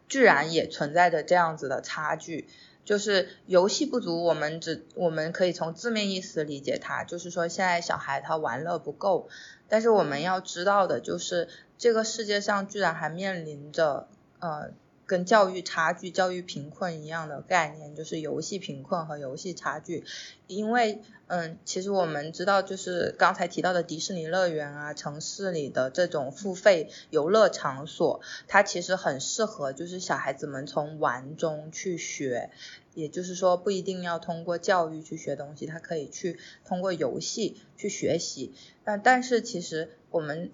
[0.07, 2.47] 居然也存在着这样子的差距。
[2.89, 9.29] 就是游戏不足，我们只我们可以从字面意思理解它，就是说现在小孩他玩乐不够。
[9.67, 14.07] 但是我们要知道的就是，这个世界上居然还面临着
[14.39, 14.71] 呃
[15.09, 20.05] 跟教育差距、教育贫困一样的概念，就是游戏贫困和游戏差距，
[20.47, 21.01] 因为。
[21.31, 32.49] 嗯，其实我们知道，就是刚才提到的迪士尼乐园啊，城市里的这种付费游乐场所，它其实很适合就是小孩子们从玩中去学，
[32.95, 38.51] 也就是说不一定要通过教育去学东西，他可以去通过游戏去学习。
[38.83, 40.49] 那但是其实我们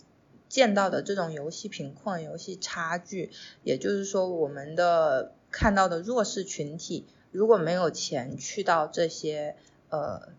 [0.50, 3.32] 见到的这种游戏贫困、游戏差距，
[3.64, 9.56] 也就是说我们的看到的弱势群体，如果没有钱去到这些
[9.90, 10.30] 呃。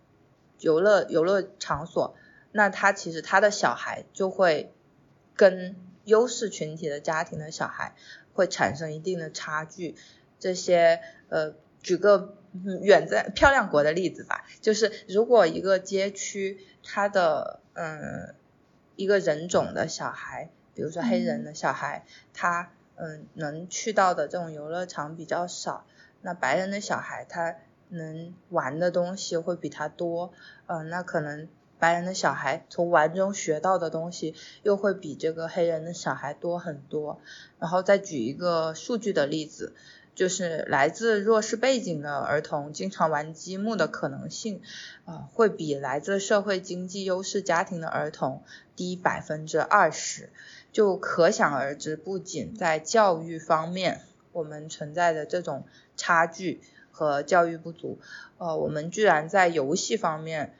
[0.58, 2.16] 游乐游乐场所，
[2.50, 4.72] 那他其实他的小孩就会
[5.34, 5.76] 跟
[6.06, 7.94] 优势群体的家庭的小孩
[8.32, 9.96] 会产生一定的差距。
[10.38, 11.52] 这些呃，
[11.82, 12.38] 举个
[12.80, 18.34] 远在漂亮国的例子吧，就是如果一个街区它的嗯
[18.96, 25.86] 一个人种的小孩，比如说黑人的小孩，他嗯能去到的这种游乐场比较少，
[26.22, 27.56] 那白人的小孩他。
[27.88, 30.32] 能玩的东西会比他多，
[30.66, 31.46] 嗯，那可能
[31.78, 34.34] 白人的小孩从玩中学到的东西
[34.64, 37.20] 又会比这个黑人的小孩多很多。
[37.60, 39.72] 然后再举一个数据的例子，
[40.16, 44.60] 就是来自弱势背景的儿童经常玩积木的可能性，
[45.04, 48.42] 啊，会比来自社会经济优势家庭的儿童
[48.74, 50.30] 低百分之二十。
[50.72, 54.00] 就可想而知，不仅在教育方面
[54.32, 55.64] 我们存在的这种
[55.96, 56.60] 差距。
[56.98, 57.98] 和教育不足，
[58.38, 60.54] 呃，我们居然在游戏方面，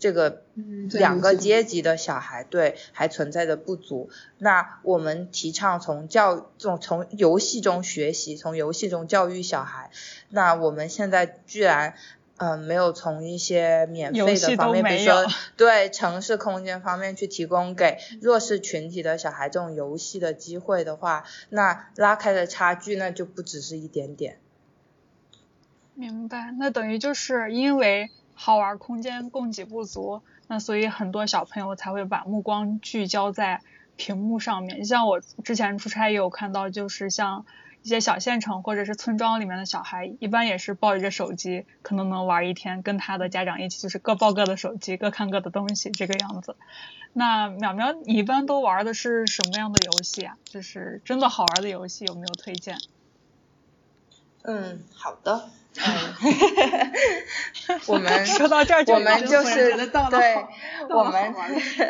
[0.00, 0.42] 这个
[0.90, 4.10] 两个阶级的小孩对还存在的不足。
[4.38, 9.90] 那我们提倡从教从从游戏中学习，从游戏中教育小孩。
[10.30, 11.94] 那我们现在居然
[12.38, 15.26] 嗯没有从一些免费的方面，比如说
[15.56, 24.38] 对城市空间方面去提供给弱势群体的小孩这种游戏的机会的话，那拉开的差距那就不只是一点点。
[25.94, 28.10] 明白，那等于就是因为
[28.42, 33.60] 好玩空间供给不足，那所以很多小朋友才会把目光聚焦在
[33.96, 34.86] 屏幕上面。
[34.86, 37.44] 像我之前出差也有看到，就是像
[37.82, 46.56] 一些小县城或者是村庄里面的小孩，一般也是抱着手机，可能能玩一天，跟他的家长一起就是各抱各的手机，各看各的东西这个样子。
[47.12, 50.38] 那淼淼，你一般都玩的是什么样的游戏啊？
[50.44, 52.78] 就是真的好玩的游戏，有没有推荐？
[54.44, 55.50] 嗯，好的。
[55.76, 56.92] 嗯，
[57.86, 59.70] 我们 说到这儿，我们就是
[60.10, 60.46] 对，
[60.90, 61.34] 我们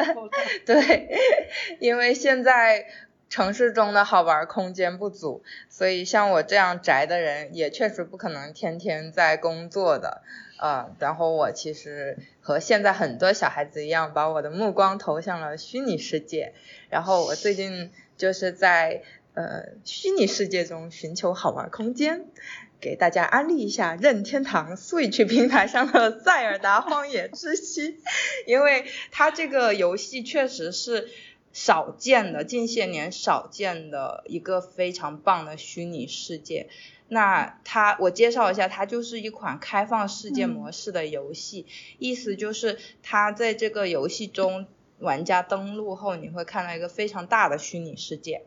[0.66, 1.08] 对，
[1.80, 2.86] 因为现在
[3.28, 10.22] 城市中的好玩空间不足，所以像我这样宅的人也确实不可能天天在工作的
[10.58, 10.94] 呃。
[10.98, 16.52] 然后我其实和现在很多小孩子一样，把我的目光投向了虚拟世界。
[16.90, 19.02] 然后我最近就是在
[19.34, 22.26] 呃虚拟世界中寻求好玩空间。
[22.80, 27.92] 给大家安利一下任天堂 Switch 平台上的《塞尔达荒野之息》，
[28.46, 31.08] 因为它这个游戏确实是
[31.52, 36.68] 少见的近些年少见的一个非常棒的虚拟世界。
[37.08, 41.66] 那它我介绍一下，它就是一款开放世界模式的游戏，
[41.98, 44.66] 意思就是它在这个游戏中，
[45.00, 48.42] 玩家登录后你会看到一个非常大的虚拟世界。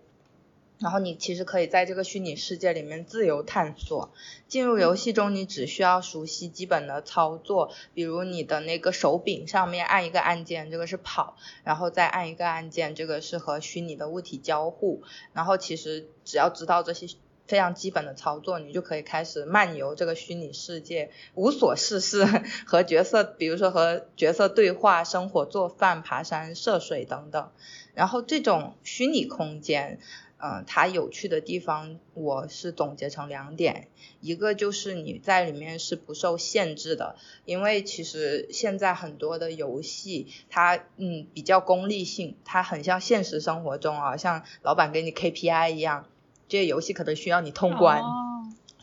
[0.84, 4.12] 然后你其实可以在这个虚拟世界里面自由探索。
[4.50, 15.02] 进入游戏中，你只需要熟悉基本的操作，比如你的那个手柄上面按一个按键，这个是跑，然后再按一个按键，这个是和虚拟的物体交互。
[15.32, 17.08] 然后其实只要知道这些
[17.48, 22.26] 非常基本的操作，你就可以开始漫游这个虚拟世界，无所事事，
[22.68, 27.50] 和角色，比如说和角色对话、生活、做饭、爬山、涉水等等。
[27.94, 30.00] 然后这种虚拟空间。
[30.46, 33.88] 嗯，它有趣的地方，我是总结成两点，
[34.20, 37.16] 一个就是你在里面是不受限制的，
[37.46, 46.10] 因为其实现在很多的游戏，它嗯比较功利性，它很像现实生活中啊，像老板给你 KPI 一样，
[46.50, 48.02] 这些游戏可能需要你通关，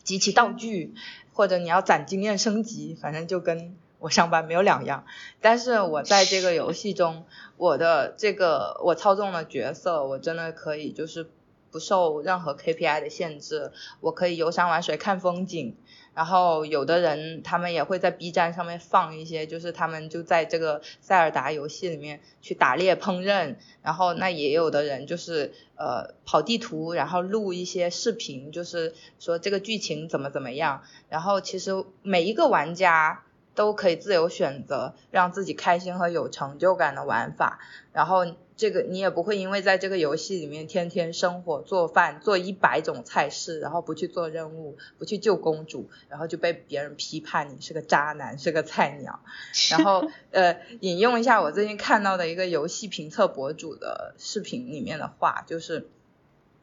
[0.03, 0.95] 集齐道具，
[1.35, 5.05] 或者你要攒经验升级，反正就跟我上班没有两样。
[5.43, 7.27] 但是我在这个游戏中，
[7.59, 11.29] 我的这个我操纵的角色，我真的可以就是。
[11.71, 15.77] 不受任何 KPI 的限制，我可以游山玩水看风景。
[16.13, 23.55] 然后有的人他们也会在 B 站上面放一些，就是他们就在这个塞尔达游戏里面去打猎烹饪。
[23.83, 30.83] 然后那也有的人就是呃跑地图，然后录一些视频，就是说这个剧情怎么怎么样。
[31.09, 33.23] 然后其实每一个玩家
[33.55, 37.61] 都可以自由选择让自己开心和有成就感的玩法。
[37.93, 38.27] 然后。
[38.61, 49.21] 这个你也不会因为在这个游戏里面天天生火做饭做一百种菜式，然后不去做任务，不去救公主，然后就被别人批判你是个渣男，是个菜鸟。
[49.73, 55.89] 然后呃，引用一下我最近看到的一个游戏评测博主的视频里面的话，就是。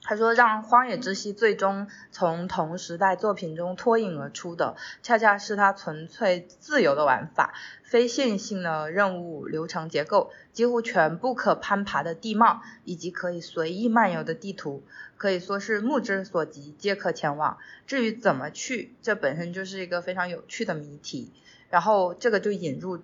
[0.03, 14.81] 他说，让《荒野之息》最终从同时代作品中脱颖而出的，恰恰是它纯粹自由的玩法，非线性的任务流程结构，几乎全部可攀爬的地貌，以及可以随意漫游的地图，
[15.17, 17.57] 可以说是目之所及皆可前往。
[17.85, 21.33] 至于怎么去，这本身就是一个非常有趣的谜题。
[21.69, 23.01] 然后这个就引入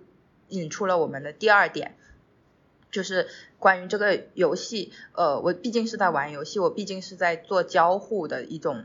[0.48, 1.96] 引出了我们的第二点。
[2.94, 3.26] 就是
[3.58, 8.84] 关于这个游戏，呃，我毕竟是在玩游戏，我毕竟是在做交互的一种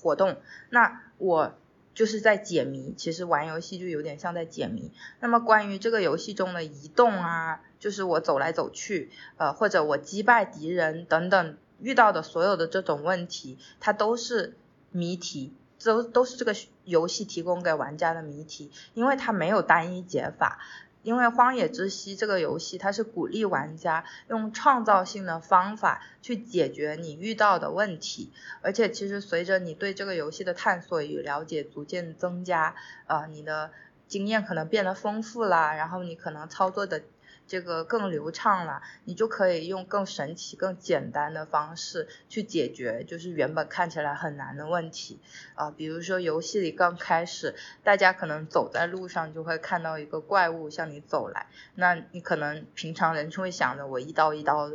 [0.00, 0.36] 活动，
[0.68, 1.52] 那我
[1.92, 2.94] 就是在解谜。
[2.96, 4.92] 其实玩游戏就有点像在解谜。
[5.18, 14.54] 那么关于这个游戏中的移动啊，就是我走来走去，呃，或者我击败敌人等等遇到的所有的这种问题，它都是
[14.92, 20.60] 谜题，都都是这个游戏提供给玩家的谜题，因为它没有单一解法。
[21.02, 28.32] 因为《荒野之息》这个游戏，它是鼓励玩家用创造性的方法去解决你遇到的问题，
[28.62, 32.74] 而且其实随着你对这个游戏的探索与了解逐渐增加，
[33.06, 33.70] 呃，你的
[34.06, 37.02] 经验可能变得丰富啦，然后你可能操作的。
[37.50, 45.18] 这个更流畅了，你就可以用更神奇、更简单的方式去解决，就是原本看起来很难的问题
[45.56, 45.68] 啊。
[45.72, 54.70] 比如说游戏里刚开始，大家可能走在路上就会看到一个怪物向你走来，那你可能平常人就会想着我一刀一刀。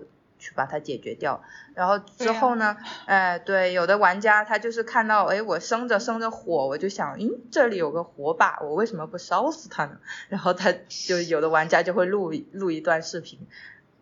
[0.45, 1.41] 去把它解决掉，
[1.73, 2.77] 然后之后呢？
[3.07, 9.97] 哎，对，有的玩家他就是看到，哎，我生着生着火，我就想，嗯，这里有个火把，我为什么不烧死它呢？
[10.29, 13.39] 然后他就有的玩家就会录录一段视频，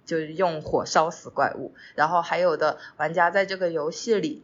[0.05, 1.73] 就是用火烧死怪物。
[1.95, 4.43] 然后还有的玩家在这个游戏里，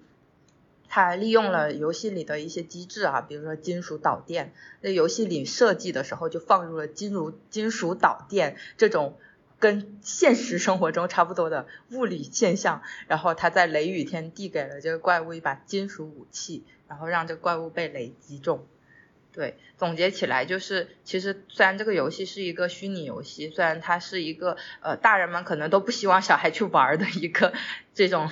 [0.87, 9.17] 他利用了游戏里的一些机制啊，比如说金属导电，那游戏里设计的时候就放入了金属金属导电这种。
[9.60, 18.65] 跟现实生活中差不多的物理现象，然后他在雷雨天递给了这个怪物一把金属武器，然后让这怪物被雷击中。
[19.31, 27.53] 对，总结起来就是，其实虽然这个游戏是一个虚拟游戏，虽然它是一个呃大人们可能都不希望小孩去玩的一个
[27.94, 28.30] 这种。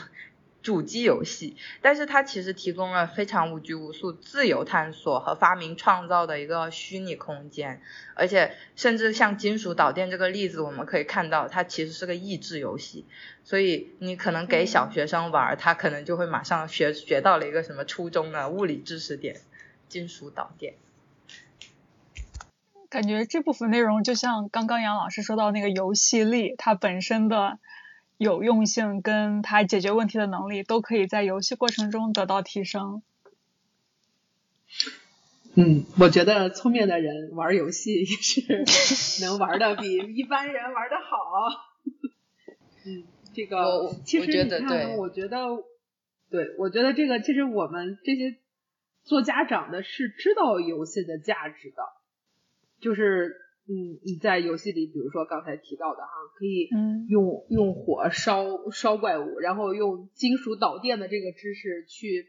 [0.68, 7.82] 主机游戏，但是它其实提供了非常无拘无束、自由探索和发明创造的一个虚拟空间，
[8.16, 13.06] 而且甚至像金属导电这个例子，我们可以看到它其实是个益智游戏，
[13.46, 19.38] 所以你可能给小学生玩，他可能就会马上学学到了一个什么初中的物理知识点，
[19.88, 20.74] 金属导电。
[22.90, 27.58] 感觉这部分内容就像刚刚杨老师说到那个游戏力，它本身的。
[28.18, 33.02] 有用性跟他解决问题的能力都可以在游戏过程中得到提升。
[35.56, 38.64] 嗯，我觉得聪明的人玩游戏也是
[39.26, 41.68] 能玩的比一般人玩的好。
[42.86, 43.04] 嗯，
[43.34, 45.48] 这个其实你看，我觉得，
[46.30, 48.36] 对，我觉得这个其实我们这些
[49.04, 51.84] 做家长的是知道游戏的价值的，
[52.80, 53.36] 就是
[53.70, 56.70] 嗯，你在游戏里，比如说刚才提到的哈，可以
[57.10, 62.28] 用用火烧烧怪物，然后用金属导电的这个知识去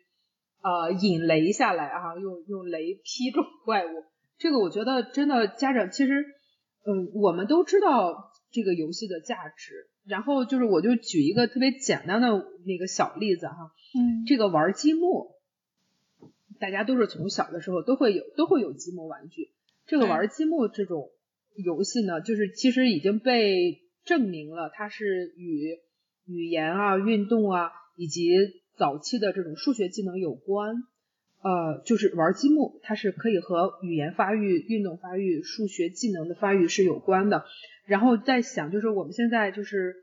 [0.62, 4.05] 呃引雷下来啊，用用雷劈中 怪物，
[4.39, 6.24] 这个我觉得真的家长其实
[6.85, 9.89] 嗯，我们都知道这个游戏的价值。
[10.09, 12.28] 然后就是，我就举一个特别简单的
[12.65, 15.35] 那个小例子哈，嗯，这个玩积木，
[16.59, 19.52] 大家都是从小的时候都会有都会有积木玩具。
[19.86, 21.10] 这个玩积木这种
[21.64, 25.78] 游戏呢，就是其实已经被证明了，它是与
[26.26, 28.30] 语言啊、运动啊以及
[28.76, 30.74] 早期的这种数学技能有关。
[31.40, 37.44] 呃，就是玩积木，它是可以和语言发育、运动发育、数学技能的发育是有关的。
[37.86, 39.94] 然后在想，就是我们现在就是，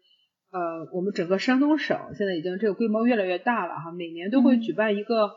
[0.51, 5.31] 呃，我们整个山东省现在已经这个规模越来越大了哈，每年都会举办一个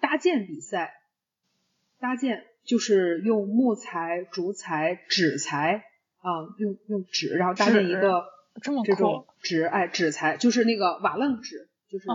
[0.00, 0.92] 搭建比赛。
[1.98, 5.84] 搭建就是用木材、竹材、纸材
[6.20, 8.24] 啊，用用纸，然后搭建一个
[8.84, 12.06] 这种纸，哎，纸材就是那个瓦楞纸，就是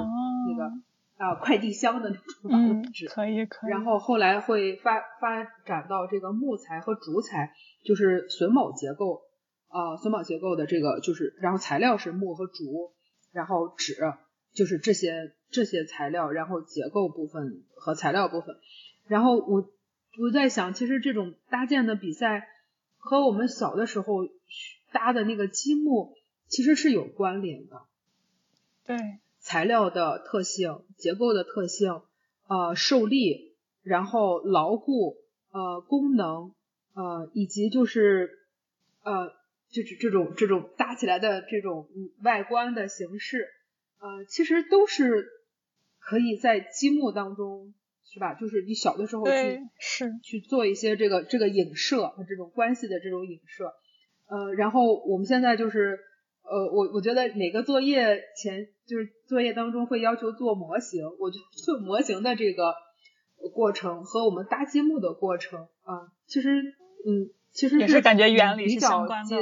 [0.47, 0.71] 那个
[1.17, 3.07] 啊快递箱的那种瓦楞纸。
[3.07, 3.71] 可以可以。
[3.71, 7.53] 然后后来会发发展到这个木材和竹材，
[7.83, 9.23] 就是榫卯结构。
[9.69, 12.93] 呃，榫卯结构的这个就是，然后材料是木和竹，
[13.31, 13.95] 然后纸
[14.53, 18.55] 就是这些这些材料，然后结构部分和材料部分，
[19.07, 19.67] 然后我
[20.17, 22.47] 我在想，其实这种搭建的比赛
[22.97, 24.27] 和我们小的时候
[24.91, 26.15] 搭的那个积木
[26.47, 27.81] 其实是有关联的，
[28.85, 28.97] 对，
[29.39, 32.01] 材料的特性、结构的特性、
[32.47, 35.17] 呃受力，然后牢固、
[35.51, 36.53] 呃功能、
[36.93, 38.39] 呃以及就是
[39.03, 39.31] 呃。
[39.73, 41.89] 就是这种这种搭起来的这种
[42.21, 43.47] 外观的形式，
[43.97, 45.27] 呃，其实都是
[45.97, 47.73] 可以在积木当中，
[48.13, 48.33] 是吧？
[48.35, 53.73] 就是你小的时候去是去做一些这个这个影射和这种关系的这种影射，
[54.27, 55.99] 呃，然后我们现在就是，
[56.43, 62.75] 呃，我我觉得哪个作业前就是作业当中会要求做模型，我觉得做模型的这个
[63.53, 67.33] 过程和我们搭积木的过程啊，其实嗯。
[67.53, 69.37] 其实也是感觉原理是相关的，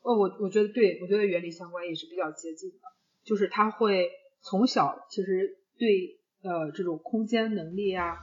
[0.00, 2.78] 哦，我我觉得对，我觉得原理相关也是比较接近的，
[3.22, 4.08] 就是他会
[4.40, 8.16] 从小其实对呃这种空间能力啊，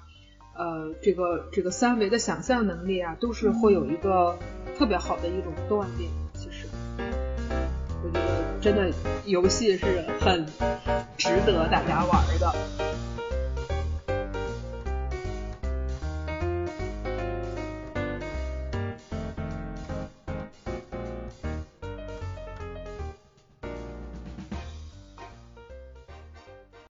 [0.56, 4.38] 呃这个这个三维的想象能力啊，都是会有一个
[4.78, 6.10] 特别好的一种锻炼。
[6.34, 6.68] 其实，
[7.00, 8.92] 我觉得真的
[9.26, 10.46] 游戏是很
[11.18, 12.85] 值得大家玩的。